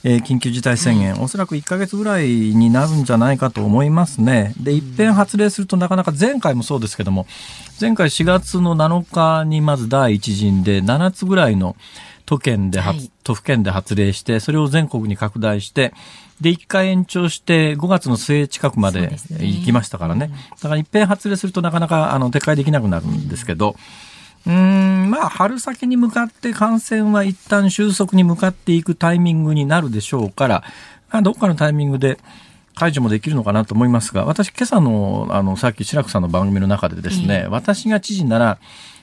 [0.06, 4.54] えー、緊急事態宣言、おそらく1か月ぐらいになるんじゃないかと思いますね。
[4.60, 7.26] で、一遍発令するとなかなか前回もそうですけども、
[7.80, 11.78] 前回4月の7日にまず第一陣で7つぐらいの
[12.26, 15.93] 都県で、はい、都府県で発令して、それを全国に拡大して、
[16.41, 20.28] で、1回延長して5月の末近くまで行きましたからね。
[20.28, 23.76] ねだから一遍発令するとなかなかあの撤回できなくなるんですけど、うん、
[24.52, 30.64] まあ、春先に向かって感染は一旦収束に向かっていくタイミングになるでしょうから、
[31.12, 32.18] まあ、どっかのタイミングで
[32.76, 38.60] 解除もできるのかなと思いますが、私、今朝の、あの、さっき白くさんの番組の中でですね、私が知事なら、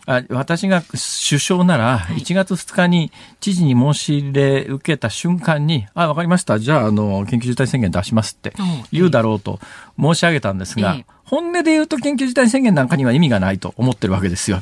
[0.07, 6.59] あ私が首相なら、1月2日に知事に申し入れ受けた瞬間に、あ、わかりました。
[6.59, 8.53] じゃあ、あの、緊急事態宣言出しますって
[8.91, 9.61] 言うだろうと
[10.01, 14.59] 申し上げたんですが、本音で言うと緊急事態宣言なんかには意味がないと思ってるわけですよ。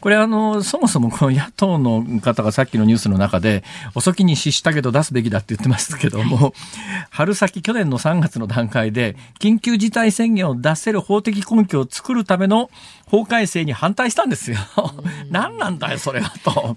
[0.00, 3.62] これあの、そもそもこの野党の方がさっきのニュースの中で、
[3.94, 6.54] 遅きに失したけど出すべきだって言ってますけども、
[7.10, 12.70] 春先、去年の3月の段階で、緊急事態宣言を出せる法的根拠を作るための
[13.10, 14.58] 法改正に反対したんですよ。
[15.30, 16.76] 何なんだよ、それはと。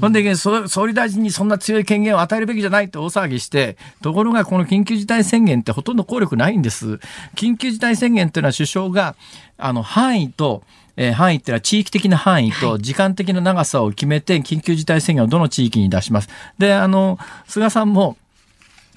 [0.00, 7.00] ほんで、総理大臣にそんな強い権限を与えるべきじゃないって大騒ぎして、ところがこの緊急事態宣言ってほとんど効力ないんです。
[7.34, 9.16] 緊急事態宣言っていうのは首相が、
[9.58, 10.62] あの、範囲と、
[10.96, 16.28] えー、範囲っていうのは地域的な範囲と時間的な長さを決めて緊急事態宣言をどの地域に出します。
[16.56, 17.18] で、あの、
[17.48, 18.16] 菅さんも、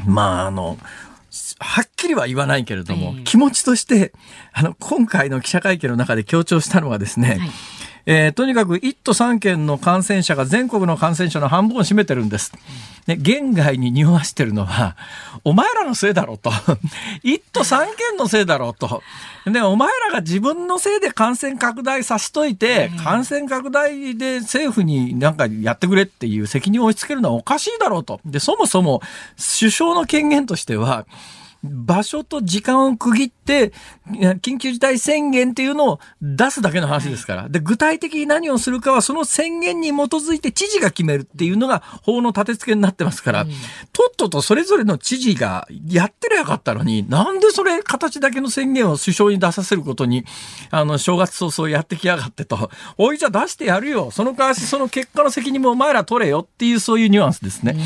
[0.05, 0.77] まあ、あの、
[1.59, 4.13] はっきりは言わないけれども、えー、気持ちとして、
[4.53, 7.39] あの、今回の記者会見の中で強調したのはですね、はい
[8.09, 12.53] えー、とにかく1都3県の感染者が全国の感染者の半分を占めてるんです。
[13.05, 14.95] ね、現外に匂わしてるのは、
[15.43, 16.49] お前らのせいだろうと。
[17.25, 19.03] 1都3県のせいだろうと。
[19.45, 28.21] で、お前らが自分のせいで感染拡大させといて、感染拡大で政府になんかやってくれっていう責任を押し付けるのはおかしいだろうと。
[28.25, 29.01] で、そもそも
[29.59, 31.05] 首相の権限としては、
[31.69, 33.71] 場所と時間を区切って、
[34.41, 37.49] 緊急事態宣言っていうのを出すだけの話ですから。
[37.49, 43.49] で、具体的に何をするかは、その宣言に基づいて知事が決めるっていうのが法の立て付けになってますから、うん、
[43.93, 50.25] とっととそれぞれの知事がやってりゃよかったのに、なんでそれ形だけの宣言を首相に出させることに、
[50.71, 54.11] あの、正月早々やってきやがってと、おいじゃ出してやるよ。
[54.11, 57.77] その代わりその結果の責任もお前ら取れよっていうそういうニュアンスですね。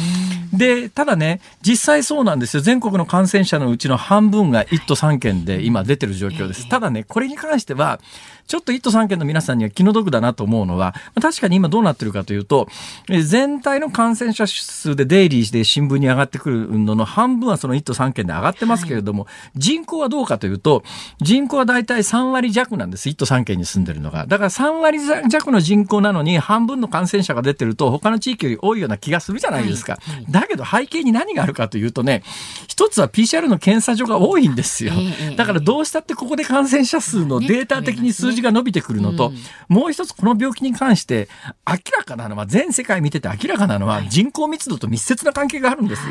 [0.53, 2.61] で、ただね、実際そうなんですよ。
[2.61, 6.69] 全国の感染者のうちの半分が1都3県で今出てる状況です。
[6.69, 7.99] ただね、これに関しては、
[8.47, 12.67] ちょっと1都3県の皆さんには気の毒だなと思うのは、確かに今どうなってるかというと、
[13.07, 20.83] 全体の感染者数でデイリーで新聞に上がってくるのの半分はその1都3県で上がってますけれども、はい、人口はどうかというと、
[21.19, 23.09] 人口は大体3割弱なんです。
[23.09, 24.25] 1都3県に住んでるのが。
[24.27, 29.93] だから3割弱の人口なのに半分の感染者が出てると他の地域より多いような気がするじゃないですか。
[30.01, 32.23] はいはい、だけど背景に何があるかというとね、
[32.67, 34.93] 一つは PCR の検査所が多いんですよ。
[35.37, 39.31] だからどうしたってここで感染者数のデータ的に数字が伸びてくるのと、
[39.67, 41.29] もう一つこの病気に関して
[41.67, 46.01] 明らかなのは、全世界見てて明らかなのは人口密度と密接な関係があるんです。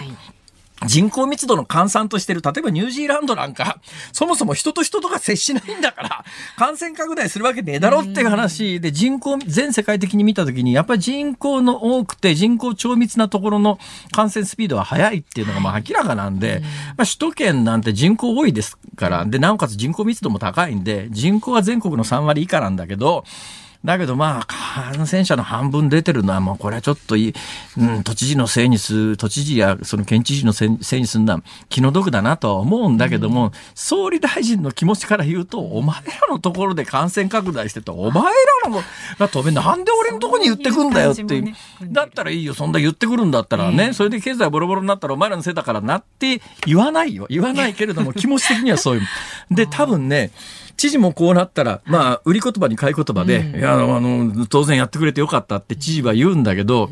[0.86, 3.80] 人口密度の換算としてる、例えばニュージーランドなんか、
[4.12, 6.24] そもそも人と人とが接しないんだから、
[6.56, 13.78] 感染拡大するわけねえだろっていう話で、人口、全世界的に見たときに、やっぱり人口の多くて、人口超密なところの
[14.12, 16.62] 感染スピードは速いっていうのがまあ明らかなんで、
[16.96, 23.24] まあ、首都圏なんて人口多いですから、で、なおかつ人口密度も高いんで、人口は全国の3割以下なんだけど、
[23.84, 24.46] だけどまあ、
[24.94, 27.34] 感染者の半分出てるのはもうこれはちょっといい、
[27.78, 38.24] うん、都知事のせいにする、都知事やその県知事のせいにするのは気の毒だなとは思うんだけども、うん、総理大臣の気持ちから言うと、お前らのところで感染拡大してと、お前
[38.64, 38.82] らの
[39.18, 41.54] が飛べなんで俺のところに言ってくんだよって、ね、
[41.84, 47.26] だったらいいよ、そんな言ってくるんだったらね、えー、それで経済ボロボロになったらお前らのせいだからなって言わないよ。
[47.30, 49.54] 言わないけれども、 気持ち的にはそういう。
[49.54, 50.30] で、多分ね、
[50.80, 56.88] 知事もこうなったら、まあ、売り言葉に買い言葉で、うん、いや、あの、当然やってくれてよかったって知事は言うんだけど、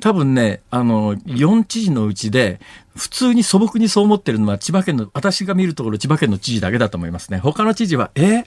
[0.00, 2.58] 多分ね、あの、4知事のうちで、
[2.96, 7.38] 普通に素朴にそう思ってるのは千葉県の、私が見るところ千葉県の知事だけだと思いますね。
[7.38, 8.42] 他の知事は、え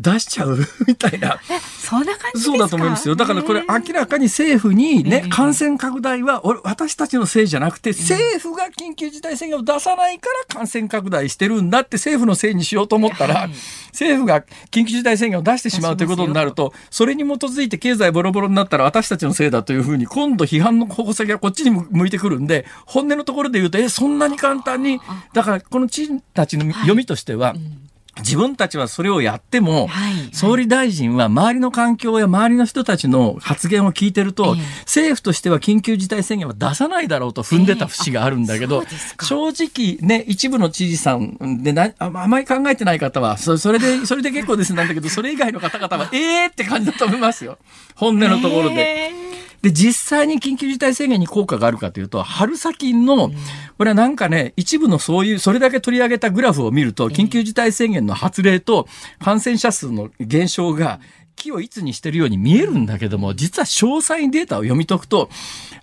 [0.00, 0.58] 出しちゃう？
[0.86, 1.40] みたいな。
[1.78, 3.16] そんな感じそうだと思いますよ。
[3.16, 13.48] だからこれ明らかに政府にね、感染拡大は私たちのせいじゃなくて、政府が緊急事態宣言を出さないから感染拡大してるんだって政府のせいにしようと思ったら、
[13.92, 25.00] 政府が緊急事態宣言を出してしまうということになると、それに基づいて経済ボロボロになったら私たちのせいだというふうに、今度批判の矛先がこっちに向いてくるんで、本音のところで言うと、え、そんなに簡単に、
[25.32, 27.54] だからこの知事たちの読みとしては、
[28.22, 30.12] 自分たちはそれをやっても、はい。
[30.12, 47.58] はい、総理大臣は周りの環境や周りの人たちの発言を聞いてると、えー、政府としては緊急事態宣言は出さないだろうと踏んでた節があるんだけど、えー、正直ね、一部の知事さんでなああまり考えてない方は、そそれで、それで結構ですなんだけど、それ以外の方々は、ええー、って感じだと思いますよ。
[47.94, 49.10] 本音のところで。
[49.10, 49.32] えー。
[49.62, 53.30] で、実際に緊急事態宣言に効果があるかというと、春先の、
[53.82, 58.86] これはなんかね、一部のそういう、それだけ取り上げたグラフを見ると、緊急事態宣言の発令と
[59.18, 61.00] 感染者数の減少が、
[61.42, 65.28] 木をいつにしてるように見えるんだけども、実は詳細にデータを読み解くと、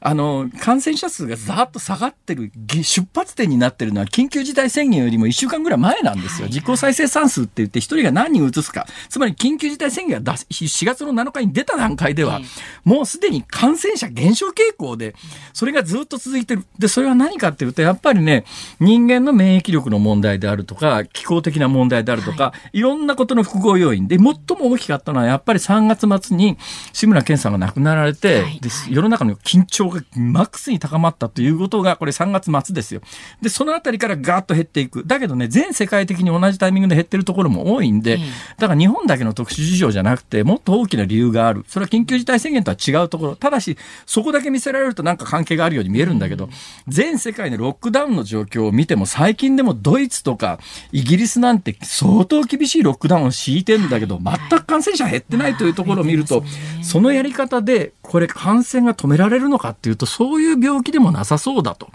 [0.01, 2.51] あの、感染者数がざーっと下がってる、
[2.84, 6.47] 出発点になってるのは緊急事態宣言よりも1週間ぐらい前なんですよ。
[6.49, 8.88] 実効再生産数って言って1人が何人移すか。
[9.10, 12.39] つまり緊急事態宣言が4月の7日に出た段階では、
[12.86, 15.16] もうすでに感染者減少傾向で、
[15.53, 16.64] それがずっと続いてる。
[16.78, 18.45] で、それは何かっていうと、やっぱりね、
[18.80, 26.58] 人間の免疫力の問題であるとか、気候的な問題であるとか、いろんなことの複合要因で、最も大きかったのはやっぱぱり3月末に
[26.93, 33.02] 志村けんさんが亡くなられて、はい、で世の中の緊張がマックスに高まったということが、これ3月末ですよ。
[33.41, 35.04] で、そのあたりからガーッと減っていく。
[35.06, 38.20] だけどね、全世界的に同じタイミングで減ってるところも多いんで、
[38.58, 41.66] だから日本だけの特殊事情じゃなくて、もっと大きな理由がある。
[41.68, 43.36] それは緊急事態宣言とは違うところ。
[43.36, 46.50] ただし、そこだけ見せられるとなんか関係があるように見えるんだけど、
[46.88, 50.60] 全世界のロックダウンの状況を見ても、最近でもドイツとか
[50.91, 56.43] イギリスなんて相当厳しいロックダウンを敷いてんだけど、全く感染者減ってないというところを見ると、
[56.83, 61.89] そのやり方で、これ感染が止められるのかっていうと、そういう病気でもなさそうだと。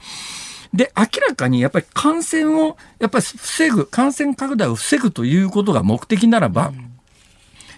[0.73, 6.94] で、明らかにやっぱり感染を、やっぱり防ぐ、感染拡大を防ぐということが目的ならば、うん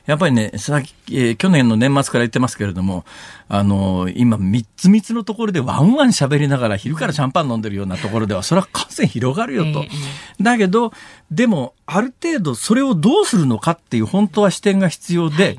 [0.06, 3.04] やっぱりね、さっき、えー、去年の年末から言ってますけれども、
[3.48, 9.82] あのー、今、三つ三つのところでワンワン喋りながら昼からシャンパン飲んでるようなところでは、それは感染広がるよと。
[9.82, 10.92] えー、だけど、
[11.30, 15.58] でも、ある程度それをどうするのかっていう本当は視点が必要で、はい、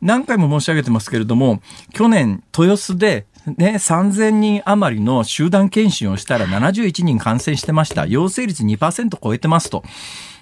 [0.00, 1.60] 何回も申し上げてますけれども、
[1.92, 3.26] 去年、豊洲で、
[3.58, 8.06] ね、3000人余りの集団検診をしたら71人感染してました。
[8.06, 9.84] 陽性率2%超えてますと。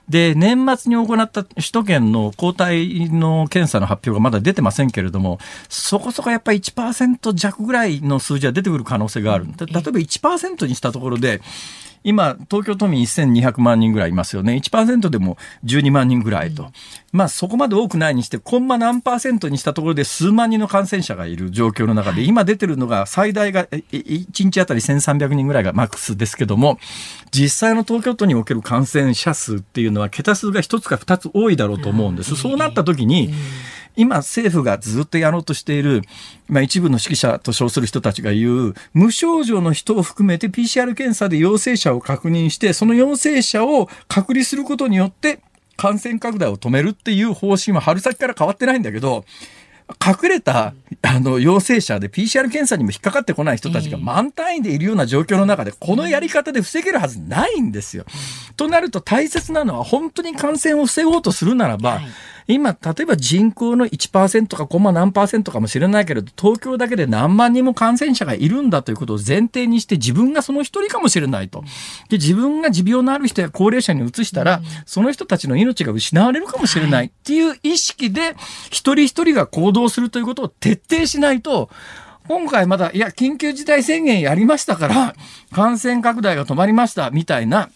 [0.08, 5.38] で、年末に行った首都圏の抗体の検査の発表がまだ出てませんけれども、
[5.68, 9.46] そこそこやっぱり1%弱ぐらいの数字は出てくる可能性がある。
[9.46, 11.40] 例えば1%にしたところで、
[12.04, 14.54] 今、東京都民1200万人ぐらいいますよね。
[14.54, 16.70] 1%でも12万人ぐらいと。
[17.12, 26.78] まあそこまで多くないにして、コンマ何パーセントにしたところで数万人の感染者がいる状況の中で、今出てるのが最大が1日あたり1300人ぐらいがマックスですけども、
[27.30, 32.36] 実際の東京都における感染者数っていうのは桁数が1つか2つ多いだろうと思うんです。
[32.36, 33.32] そうなった時に、
[33.96, 36.02] 今政府がずっとやろうとしている、
[36.48, 45.40] まあ、一部の指揮者と称する人たちが言う、無症状の人を含めて PCR 検査で陽性者を確認して、その陽性者を隔離することによって、
[45.76, 49.24] 感染拡大を止めるっていう方針は春先から変わってないんだけど、
[50.04, 58.04] 隠れたあの陽性者で PCR 検査にも引っかかってこない人たちが満単位でいるような状況の中で、このやり方で防げるはずないんですよ。
[58.56, 62.00] となると大切なのは本当に感染を防ごうとするならば、
[62.46, 71.62] 今、例えば人口の1%かコマ何パーセントかもしれないけれど、東京だけで何万人も感染者がいるんだということを前提にして自分がその一人かもしれないと。
[72.08, 77.06] で、自分が持病のある人や高齢者に移したら、その人たちの命が失われるかもしれない。
[77.06, 78.34] っていう意識で、
[78.70, 81.70] 一人一人が行動するということを徹底しないと、
[82.28, 85.14] 今回まだ、いや、緊急事態宣言やりましたから、
[85.52, 87.68] 感染拡大が止まりました、みたいな、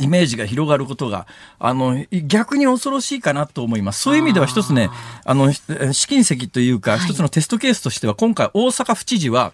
[0.00, 1.26] イメージが広がることが、
[1.58, 4.02] あの、逆に恐ろしいかなと思います。
[4.02, 4.90] そういう意味では一つね、
[5.24, 9.52] あの、試金石というか、一つのテストケースとしては、今回大阪府知事は、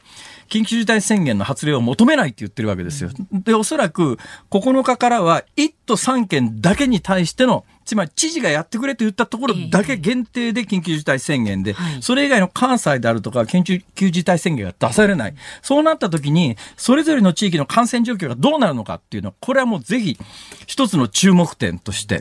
[0.48, 3.10] 緊急事態宣言の発令を求めないって言ってるわけですよ。
[3.32, 4.18] で、おそらく
[4.50, 15.34] 9日からは1都3県だけに対してのつまり知事がやってくれと言ったところだけ限定で緊急事態宣言で、それ以外の関西であるとか緊急事態宣言が出されない。
[15.62, 20.18] そうなった時に、それぞれの地域の感染状況がどうなるのかっていうのは、これはもうぜひ
[20.66, 22.20] 一つの注目点として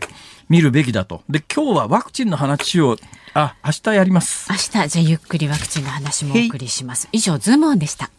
[0.49, 1.23] 見るべきだと。
[1.29, 2.97] で、今日はワクチンの話を、
[3.33, 4.47] あ、明日やります。
[4.49, 7.07] 明日、じゃあゆっくりワクチンの話もお送りします。
[7.11, 8.11] 以上、ズームオンでした。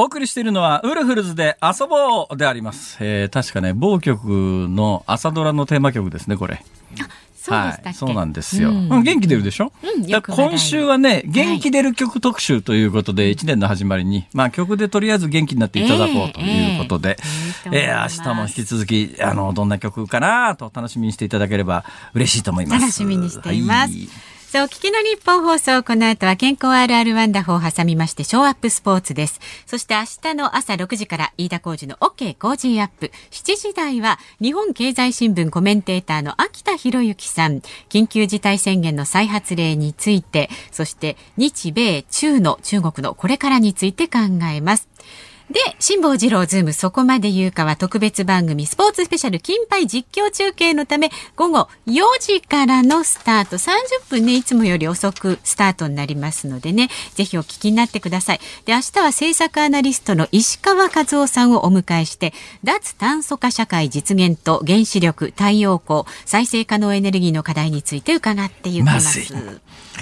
[0.00, 2.96] お送りしているのは、ウルフルズで遊ぼうであります。
[3.00, 6.64] えー、確かね、某局の朝ドラのテーマ曲ですね、これ。
[7.48, 8.70] はい、そうなんですよ。
[8.70, 17.18] うん、元気出るでしょ、うん、今週はね、元気出る曲特集ということで、一年の始まりに、まあ曲でとりあえず元気になっていただこうということで、
[17.66, 21.84] えー、えー、明日も引き続き、あの、どんな曲かなと楽しみにしていただければ
[22.14, 22.80] 嬉しいと思います。
[22.80, 23.92] 楽しみにしています。
[23.92, 24.08] はい
[24.50, 29.38] さあ、お聞きの日本放送、この後は健康あるあるワンダホーを挟みまして、ショーアップスポーツです。
[29.64, 30.00] そして明
[30.32, 33.12] 日の朝6時から、飯田浩二の OK 工事アップ。
[33.30, 37.60] 7時台は、日本経済新聞コメンテーターの秋田博之さん。
[37.88, 44.18] 緊急事態宣言の再発令について、そして日米中の中国のこれからについて考
[44.52, 44.88] えます。
[45.50, 62.32] で、辛坊治郎ズームそこまで言うかは特別番組スポーツスペシャル金杯実況中継のため午後4時からのスタート30分ねいつもより遅くスタートになりますのでねぜひお聞きになってくださいで明日は政策アナリストの石川和男さんをお迎えして
[62.62, 69.20] 脱炭素化社会実現と原子力太陽光再生可能エネルギーの課題について伺っていきます。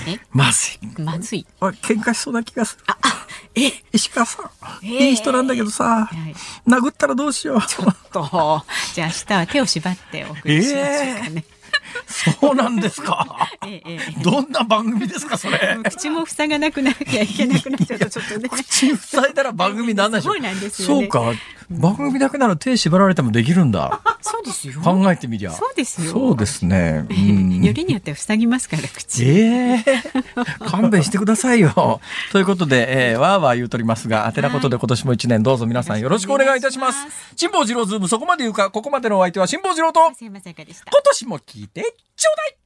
[0.07, 0.21] え？
[0.33, 1.03] まずい。
[1.03, 1.47] まずい。
[1.61, 2.85] 喧嘩しそうな気がする。
[2.87, 3.73] あ、あえ？
[3.93, 4.51] 石川さ
[4.83, 6.35] ん、いい人なんだけどさ、はい、
[6.71, 7.63] 殴ったらどうしよう。
[7.63, 8.65] ちょっと、
[8.95, 11.45] じゃあ明日は手を縛ってお送りしましょうかね。
[11.49, 11.59] えー
[12.07, 13.49] そうなんですか。
[13.67, 15.79] ええ、どんな番組ですか、それ。
[15.85, 18.49] 口も塞がなくなきゃいけなくなっちゃうと、ちょっとね。
[18.49, 20.35] 口塞いだら番組なんでしょう。
[20.37, 21.33] そうなんですよ、ね、そうか。
[21.71, 24.01] 番組だけなら手縛られてもできるんだ。
[24.23, 24.81] そうですよ。
[24.81, 25.53] 考えてみりゃ。
[25.53, 26.13] そうですよ。
[26.13, 27.07] そうですね。
[27.11, 29.25] うん、 よりによって塞ぎますから、口。
[29.25, 32.01] ええー、勘弁してくださいよ。
[32.33, 37.07] ということで、えー、わーわー言うとりますが、あてなことで今年も一年どうぞ皆さんよろしくお願いいたします。
[37.37, 41.83] 辛坊治郎ズームそこまで言うか、ここまでのお相手は辛坊治郎と、今年も聞いて
[42.17, 42.58] ちょうだい